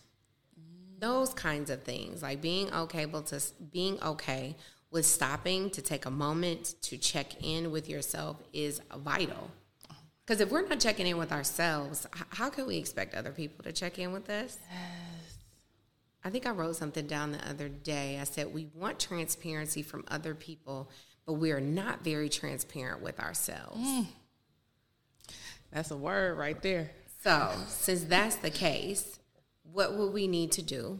Mm. 0.60 1.00
Those 1.00 1.34
kinds 1.34 1.70
of 1.70 1.84
things, 1.84 2.22
like 2.22 2.42
being 2.42 2.72
okay, 2.74 3.06
to 3.06 3.42
being 3.72 4.02
okay 4.04 4.56
with 4.92 5.06
stopping 5.06 5.70
to 5.72 5.82
take 5.82 6.06
a 6.06 6.12
moment 6.12 6.76
to 6.82 6.98
check 6.98 7.44
in 7.44 7.72
with 7.72 7.90
yourself 7.90 8.38
is 8.54 8.82
vital. 8.98 9.52
Oh. 9.92 9.96
Because 10.26 10.42
if 10.42 10.52
we're 10.52 10.68
not 10.68 10.80
checking 10.80 11.08
in 11.08 11.18
with 11.18 11.32
ourselves, 11.32 12.08
how 12.30 12.50
can 12.50 12.66
we 12.66 12.78
expect 12.78 13.14
other 13.14 13.32
people 13.32 13.64
to 13.64 13.72
check 13.72 14.00
in 14.00 14.12
with 14.12 14.30
us? 14.30 14.58
Yes. 14.72 15.15
I 16.26 16.32
think 16.32 16.48
I 16.48 16.50
wrote 16.50 16.76
something 16.76 17.06
down 17.06 17.32
the 17.32 17.48
other 17.48 17.70
day. 17.70 18.18
I 18.20 18.24
said, 18.24 18.52
We 18.52 18.68
want 18.74 19.00
transparency 19.00 19.84
from 19.84 20.04
other 20.08 20.34
people, 20.34 20.90
but 21.28 21.34
we 21.34 21.52
are 21.52 21.62
not 21.62 22.04
very 22.04 22.30
transparent 22.30 23.04
with 23.04 23.20
ourselves. 23.20 23.78
Mm. 23.80 24.08
That's 25.72 25.92
a 25.92 25.98
word 25.98 26.36
right 26.38 26.60
there. 26.64 26.90
So, 27.24 27.52
since 27.68 28.04
that's 28.06 28.38
the 28.38 28.50
case, 28.50 29.20
what 29.72 29.96
will 29.96 30.12
we 30.12 30.28
need 30.28 30.52
to 30.54 30.64
do 30.64 31.00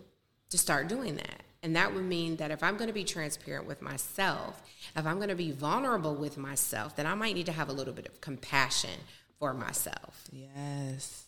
to 0.50 0.58
start 0.60 0.88
doing 0.88 1.16
that? 1.16 1.42
And 1.64 1.76
that 1.76 1.96
would 1.96 2.06
mean 2.06 2.36
that 2.36 2.52
if 2.52 2.62
I'm 2.62 2.78
going 2.78 2.90
to 2.90 2.94
be 2.94 3.04
transparent 3.04 3.66
with 3.66 3.82
myself, 3.82 4.62
if 4.96 5.08
I'm 5.08 5.16
going 5.16 5.30
to 5.30 5.36
be 5.36 5.52
vulnerable 5.52 6.14
with 6.14 6.38
myself, 6.38 6.96
then 6.96 7.08
I 7.08 7.16
might 7.16 7.34
need 7.34 7.48
to 7.48 7.52
have 7.52 7.70
a 7.70 7.74
little 7.74 7.94
bit 7.94 8.08
of 8.08 8.22
compassion 8.22 9.00
for 9.40 9.54
myself. 9.56 10.26
Yes. 10.32 11.26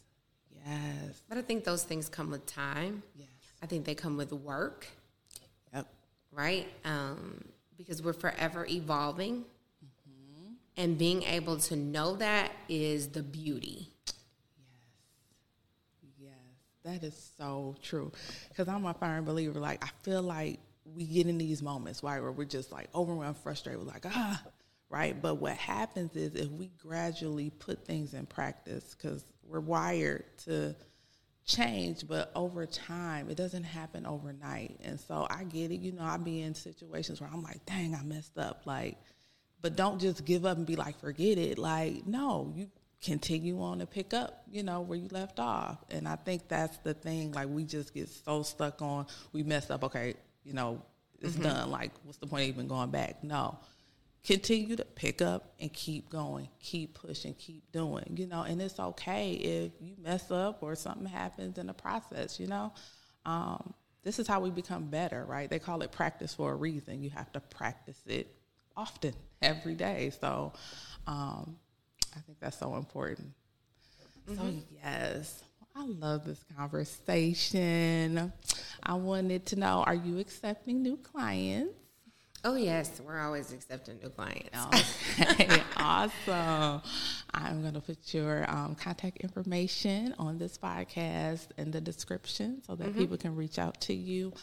Yes. 0.52 1.22
But 1.28 1.40
I 1.40 1.42
think 1.42 1.64
those 1.64 1.84
things 1.84 2.10
come 2.10 2.30
with 2.30 2.46
time. 2.46 3.02
Yes. 3.16 3.30
I 3.62 3.66
think 3.66 3.86
they 3.86 3.96
come 3.96 4.18
with 4.18 4.32
work. 4.32 4.88
Yep. 5.74 5.88
Right? 6.32 6.68
Um, 6.86 7.44
because 7.78 8.02
we're 8.02 8.14
forever 8.14 8.66
evolving. 8.70 9.46
Mm-hmm. 9.84 10.54
And 10.78 10.98
being 10.98 11.24
able 11.24 11.58
to 11.58 11.76
know 11.76 12.16
that 12.18 12.52
is 12.70 13.10
the 13.10 13.24
beauty. 13.24 13.90
Yes. 16.20 16.30
Yes. 16.30 16.34
That 16.84 17.04
is 17.06 17.32
so 17.38 17.76
true. 17.82 18.12
Because 18.50 18.68
I'm 18.68 18.86
a 18.86 18.94
firm 18.94 19.26
believer. 19.26 19.60
Like, 19.60 19.84
I 19.84 19.90
feel 20.04 20.22
like 20.22 20.60
we 20.96 21.06
get 21.06 21.28
in 21.28 21.38
these 21.38 21.62
moments, 21.62 22.04
right, 22.04 22.22
where 22.22 22.32
we're 22.32 22.46
just 22.46 22.72
like 22.72 22.88
overwhelmed, 22.96 23.38
frustrated, 23.38 23.82
we're 23.82 23.92
like, 23.92 24.06
ah, 24.06 24.42
right? 24.90 25.22
But 25.22 25.36
what 25.36 25.58
happens 25.58 26.16
is 26.16 26.36
if 26.36 26.50
we 26.50 26.72
gradually 26.82 27.50
put 27.50 27.86
things 27.86 28.14
in 28.14 28.26
practice, 28.26 28.96
because 28.96 29.26
we're 29.46 29.60
wired 29.60 30.24
to 30.46 30.76
change, 31.48 32.08
but 32.08 32.32
over 32.36 32.66
time, 32.66 33.30
it 33.30 33.38
doesn't 33.38 33.64
happen 33.64 34.06
overnight. 34.06 34.80
And 34.84 35.00
so 35.00 35.26
I 35.30 35.46
get 35.46 35.72
it. 35.72 35.80
You 35.80 35.94
know, 35.94 36.04
I 36.04 36.18
be 36.18 36.42
in 36.42 36.54
situations 36.54 37.20
where 37.20 37.30
I'm 37.34 37.42
like, 37.42 37.66
dang, 37.66 37.96
I 37.96 38.04
messed 38.04 38.38
up. 38.38 38.64
Like, 38.66 38.98
but 39.62 39.76
don't 39.76 40.00
just 40.00 40.26
give 40.26 40.46
up 40.46 40.58
and 40.58 40.66
be 40.66 40.76
like, 40.76 41.00
forget 41.00 41.38
it. 41.38 41.58
Like, 41.58 42.06
no, 42.06 42.52
you 42.56 42.70
continue 43.02 43.62
on 43.62 43.80
to 43.80 43.86
pick 43.86 44.14
up, 44.14 44.44
you 44.52 44.62
know, 44.62 44.82
where 44.82 44.98
you 44.98 45.08
left 45.12 45.40
off. 45.40 45.78
And 45.90 46.08
I 46.08 46.18
think 46.18 46.48
that's 46.48 46.78
the 46.80 46.94
thing. 46.94 47.32
Like 47.32 47.48
we 47.48 47.64
just 47.64 47.94
get 47.94 48.10
so 48.10 48.44
stuck 48.44 48.82
on 48.82 49.08
we 49.32 49.44
messed 49.44 49.72
up. 49.72 49.84
Okay, 49.86 50.16
you 50.44 50.54
know, 50.54 50.82
it's 51.22 51.34
mm-hmm. 51.34 51.44
done. 51.44 51.72
Like 51.72 51.92
what's 52.04 52.18
the 52.18 52.28
point 52.28 52.44
of 52.44 52.50
even 52.50 52.68
going 52.68 52.92
back? 52.92 53.24
No. 53.24 53.58
Continue 54.24 54.76
to 54.76 54.84
pick 54.84 55.22
up 55.22 55.54
and 55.60 55.72
keep 55.72 56.10
going, 56.10 56.50
keep 56.60 56.96
pushing, 56.96 57.34
keep 57.36 57.72
doing, 57.72 58.16
you 58.18 58.28
know, 58.28 58.42
and 58.42 58.62
it's 58.62 58.80
okay 58.80 59.34
if 59.34 59.72
you 59.80 59.96
mess 60.02 60.32
up 60.32 60.62
or 60.62 60.76
something 60.76 61.06
happens 61.06 61.58
in 61.58 61.68
the 61.68 61.74
process, 61.74 62.40
you 62.40 62.48
know. 62.48 62.74
Um, 63.26 63.74
this 64.04 64.20
is 64.20 64.28
how 64.28 64.40
we 64.40 64.50
become 64.50 64.86
better, 64.86 65.26
right? 65.26 65.50
They 65.50 65.60
call 65.60 65.82
it 65.82 65.92
practice 65.92 66.34
for 66.34 66.52
a 66.52 66.56
reason. 66.56 67.04
You 67.04 67.10
have 67.12 67.32
to 67.34 67.40
practice 67.40 68.00
it 68.06 68.34
often, 68.76 69.14
every 69.42 69.76
day. 69.76 70.12
So, 70.22 70.54
um, 71.06 71.58
I 72.16 72.20
think 72.22 72.40
that's 72.40 72.58
so 72.58 72.76
important. 72.76 73.32
Mm-hmm. 74.30 74.36
So, 74.36 74.64
yes, 74.84 75.44
I 75.76 75.86
love 75.86 76.26
this 76.26 76.44
conversation. 76.58 78.32
I 78.82 78.94
wanted 78.94 79.46
to 79.48 79.56
know 79.58 79.84
are 79.86 79.94
you 79.94 80.20
accepting 80.20 80.82
new 80.82 80.98
clients? 80.98 81.74
Oh, 82.44 82.56
yes, 82.56 83.02
we're 83.06 83.20
always 83.20 83.52
accepting 83.52 84.00
new 84.02 84.10
clients. 84.10 84.58
Okay, 85.20 85.62
awesome. 85.78 86.82
I'm 87.34 87.62
going 87.62 87.74
to 87.74 87.82
put 87.82 88.14
your 88.14 88.50
um, 88.50 88.76
contact 88.76 89.18
information 89.18 90.14
on 90.20 90.38
this 90.38 90.58
podcast 90.58 91.48
in 91.58 91.72
the 91.72 91.82
description 91.82 92.62
so 92.66 92.76
that 92.76 92.90
mm-hmm. 92.90 93.00
people 93.00 93.18
can 93.18 93.36
reach 93.36 93.60
out 93.60 93.82
to 93.82 93.94
you. 93.94 94.34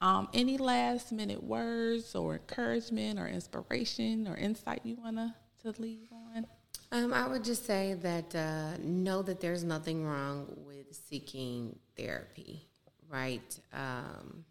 Um, 0.00 0.28
any 0.34 0.58
last 0.58 1.12
minute 1.12 1.42
words 1.42 2.14
or 2.14 2.34
encouragement 2.34 3.20
or 3.20 3.28
inspiration 3.28 4.26
or 4.26 4.36
insight 4.36 4.80
you 4.84 4.96
want 4.96 5.16
to 5.16 5.74
leave 5.80 6.08
on? 6.10 6.46
Um, 6.90 7.12
I 7.12 7.28
would 7.28 7.44
just 7.44 7.64
say 7.64 7.94
that 8.02 8.34
uh, 8.34 8.76
know 8.82 9.22
that 9.22 9.40
there's 9.40 9.62
nothing 9.62 10.04
wrong 10.04 10.46
with 10.66 10.94
seeking 11.08 11.78
therapy, 11.96 12.68
right? 13.08 13.58
Um, 13.72 14.44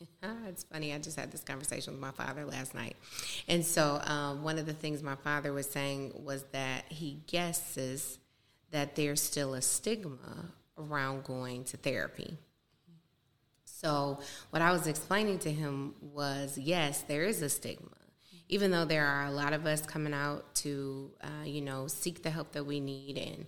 it's 0.48 0.64
funny. 0.64 0.92
I 0.92 0.98
just 0.98 1.18
had 1.18 1.32
this 1.32 1.42
conversation 1.42 1.94
with 1.94 2.00
my 2.00 2.10
father 2.10 2.44
last 2.44 2.74
night, 2.74 2.96
and 3.48 3.64
so 3.64 4.00
um, 4.04 4.42
one 4.42 4.58
of 4.58 4.66
the 4.66 4.72
things 4.72 5.02
my 5.02 5.16
father 5.16 5.52
was 5.52 5.68
saying 5.68 6.12
was 6.14 6.44
that 6.52 6.84
he 6.88 7.22
guesses 7.26 8.18
that 8.70 8.96
there's 8.96 9.22
still 9.22 9.54
a 9.54 9.62
stigma 9.62 10.52
around 10.78 11.24
going 11.24 11.64
to 11.64 11.76
therapy. 11.76 12.36
So 13.64 14.20
what 14.50 14.62
I 14.62 14.72
was 14.72 14.86
explaining 14.86 15.38
to 15.40 15.52
him 15.52 15.94
was, 16.00 16.58
yes, 16.58 17.02
there 17.02 17.24
is 17.24 17.42
a 17.42 17.48
stigma 17.48 17.90
even 18.48 18.70
though 18.70 18.84
there 18.84 19.06
are 19.06 19.26
a 19.26 19.30
lot 19.30 19.52
of 19.52 19.66
us 19.66 19.82
coming 19.82 20.14
out 20.14 20.54
to, 20.54 21.10
uh, 21.22 21.44
you 21.44 21.60
know, 21.60 21.86
seek 21.86 22.22
the 22.22 22.30
help 22.30 22.52
that 22.52 22.64
we 22.64 22.80
need 22.80 23.18
and 23.18 23.46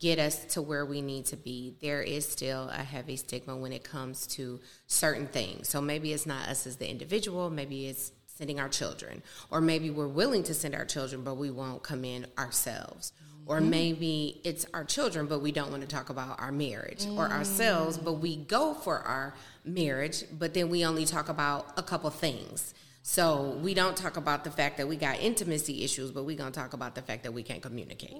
get 0.00 0.18
us 0.18 0.44
to 0.46 0.62
where 0.62 0.84
we 0.84 1.02
need 1.02 1.26
to 1.26 1.36
be, 1.36 1.74
there 1.80 2.02
is 2.02 2.26
still 2.26 2.68
a 2.70 2.82
heavy 2.82 3.16
stigma 3.16 3.54
when 3.54 3.72
it 3.72 3.84
comes 3.84 4.26
to 4.26 4.58
certain 4.86 5.26
things. 5.26 5.68
So 5.68 5.80
maybe 5.80 6.12
it's 6.12 6.26
not 6.26 6.48
us 6.48 6.66
as 6.66 6.76
the 6.76 6.90
individual, 6.90 7.50
maybe 7.50 7.86
it's 7.86 8.12
sending 8.26 8.58
our 8.58 8.70
children, 8.70 9.22
or 9.50 9.60
maybe 9.60 9.90
we're 9.90 10.08
willing 10.08 10.42
to 10.44 10.54
send 10.54 10.74
our 10.74 10.86
children, 10.86 11.22
but 11.22 11.34
we 11.34 11.50
won't 11.50 11.82
come 11.82 12.04
in 12.06 12.26
ourselves. 12.38 13.12
Or 13.44 13.60
mm-hmm. 13.60 13.70
maybe 13.70 14.40
it's 14.42 14.64
our 14.72 14.84
children, 14.84 15.26
but 15.26 15.40
we 15.40 15.52
don't 15.52 15.70
want 15.70 15.82
to 15.82 15.88
talk 15.88 16.08
about 16.08 16.40
our 16.40 16.52
marriage, 16.52 17.04
mm. 17.04 17.18
or 17.18 17.28
ourselves, 17.28 17.98
but 17.98 18.14
we 18.14 18.36
go 18.36 18.72
for 18.72 19.00
our 19.00 19.34
marriage, 19.64 20.24
but 20.38 20.54
then 20.54 20.70
we 20.70 20.84
only 20.86 21.04
talk 21.04 21.28
about 21.28 21.66
a 21.76 21.82
couple 21.82 22.08
things. 22.08 22.74
So 23.10 23.58
we 23.60 23.74
don't 23.74 23.96
talk 23.96 24.16
about 24.16 24.44
the 24.44 24.52
fact 24.52 24.76
that 24.76 24.86
we 24.86 24.94
got 24.94 25.18
intimacy 25.18 25.82
issues, 25.82 26.12
but 26.12 26.22
we're 26.22 26.36
gonna 26.38 26.52
talk 26.52 26.74
about 26.74 26.94
the 26.94 27.02
fact 27.02 27.24
that 27.24 27.32
we 27.32 27.42
can't 27.42 27.60
communicate. 27.60 28.16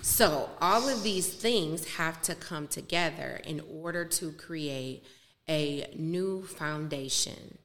So 0.00 0.48
all 0.58 0.88
of 0.88 1.02
these 1.02 1.30
things 1.30 1.86
have 1.96 2.22
to 2.22 2.34
come 2.34 2.66
together 2.66 3.42
in 3.44 3.60
order 3.70 4.06
to 4.06 4.32
create 4.32 5.04
a 5.50 5.86
new 5.98 6.46
foundation. 6.46 7.58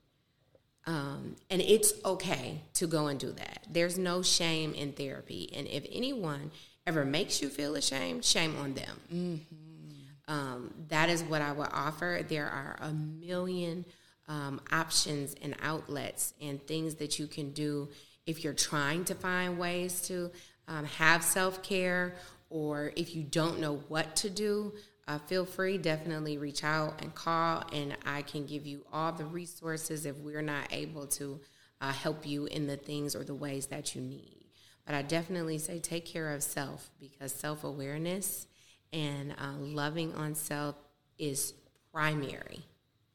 Um, 0.86 1.38
and 1.49 1.62
it's 1.62 1.93
okay 2.03 2.60
to 2.73 2.86
go 2.86 3.08
and 3.08 3.17
do 3.17 3.32
that. 3.32 3.65
There's 3.69 3.97
no 3.97 4.21
shame 4.21 4.73
in 4.73 4.91
therapy. 4.91 5.49
And 5.56 5.67
if 5.69 5.86
anyone 5.89 6.51
ever 6.86 7.06
makes 7.06 7.41
you 7.41 7.47
feel 7.47 7.75
ashamed, 7.75 8.25
shame 8.25 8.58
on 8.58 8.73
them. 8.73 8.99
Mm-hmm. 9.13 10.34
Um, 10.34 10.73
that 10.89 11.08
is 11.08 11.23
what 11.23 11.41
I 11.41 11.53
would 11.53 11.69
offer. 11.71 12.25
There 12.27 12.47
are 12.47 12.75
a 12.82 12.91
million 12.91 13.86
um, 14.28 14.62
options 14.72 15.36
and 15.42 15.56
outlets 15.62 16.34
and 16.42 16.66
things 16.68 16.96
that 16.96 17.20
you 17.20 17.28
can 17.28 17.52
do 17.52 17.90
if 18.26 18.44
you're 18.44 18.54
trying 18.54 19.06
to 19.06 19.16
find 19.16 19.58
ways 19.58 20.02
to 20.02 20.32
um, 20.68 20.86
have 20.86 21.24
self 21.24 21.63
care 21.63 22.16
or 22.50 22.92
if 22.96 23.16
you 23.16 23.24
don't 23.24 23.60
know 23.60 23.78
what 23.88 24.16
to 24.18 24.30
do. 24.30 24.74
Uh, 25.08 25.18
feel 25.20 25.46
free, 25.46 25.78
definitely 25.78 26.38
reach 26.38 26.66
out 26.66 27.02
and 27.02 27.16
call, 27.16 27.63
and 27.72 27.96
I 28.06 28.24
can 28.24 28.46
give 28.46 28.66
you 28.66 28.86
all 28.92 29.13
the 29.13 29.24
resources 29.24 30.06
if 30.06 30.18
we're 30.18 30.42
not 30.42 30.68
able 30.72 31.08
to 31.08 31.40
uh, 31.80 31.94
help 31.94 32.28
you 32.28 32.46
in 32.48 32.68
the 32.68 32.76
things 32.76 33.16
or 33.16 33.24
the 33.24 33.34
ways 33.34 33.68
that 33.68 33.96
you 33.96 34.02
need. 34.02 34.48
But 34.86 34.96
I 34.96 35.04
definitely 35.04 35.60
say 35.60 35.80
take 35.80 36.06
care 36.06 36.34
of 36.34 36.44
self 36.44 36.90
because 37.00 37.34
self 37.34 37.63
awareness 37.63 38.48
and 38.92 39.34
uh, 39.38 39.54
loving 39.60 40.13
on 40.13 40.36
self 40.36 40.76
is 41.18 41.54
primary. 41.94 42.66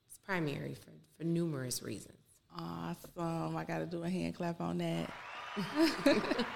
It's 0.07 0.19
primary 0.25 0.75
for 0.75 0.93
for 1.17 1.25
numerous 1.25 1.83
reasons. 1.83 2.19
Awesome. 2.57 3.57
I 3.57 3.65
got 3.65 3.79
to 3.79 3.87
do 3.87 4.03
a 4.03 4.11
hand 4.11 4.35
clap 4.35 4.61
on 4.61 4.79
that. 4.79 5.11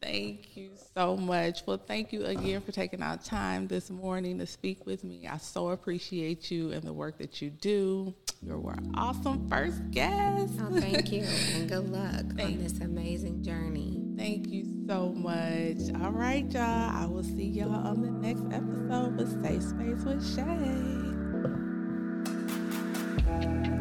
thank 0.00 0.56
you 0.56 0.70
so 0.94 1.16
much. 1.16 1.62
Well, 1.66 1.78
thank 1.78 2.12
you 2.12 2.24
again 2.24 2.60
for 2.60 2.72
taking 2.72 3.02
our 3.02 3.16
time 3.16 3.66
this 3.66 3.90
morning 3.90 4.38
to 4.38 4.46
speak 4.46 4.86
with 4.86 5.04
me. 5.04 5.26
I 5.26 5.38
so 5.38 5.70
appreciate 5.70 6.50
you 6.50 6.72
and 6.72 6.82
the 6.82 6.92
work 6.92 7.18
that 7.18 7.42
you 7.42 7.50
do. 7.50 8.14
You're 8.40 8.70
an 8.70 8.92
awesome 8.94 9.48
first 9.48 9.90
guest. 9.90 10.54
Oh, 10.60 10.78
thank 10.78 11.10
you. 11.10 11.24
and 11.54 11.68
good 11.68 11.90
luck 11.90 12.24
thank 12.36 12.58
on 12.58 12.62
this 12.62 12.78
amazing 12.80 13.42
journey. 13.42 14.00
Thank 14.16 14.48
you 14.48 14.64
so 14.86 15.10
much. 15.10 15.78
All 16.02 16.12
right, 16.12 16.44
y'all. 16.52 16.62
I 16.62 17.06
will 17.06 17.24
see 17.24 17.46
y'all 17.46 17.74
on 17.74 18.02
the 18.02 18.10
next 18.10 18.42
episode 18.52 19.16
with 19.16 19.42
Safe 19.44 19.62
Space 19.62 20.04
with 20.04 20.34
Shay. 20.34 21.07
Thank 23.40 23.66
you. 23.68 23.77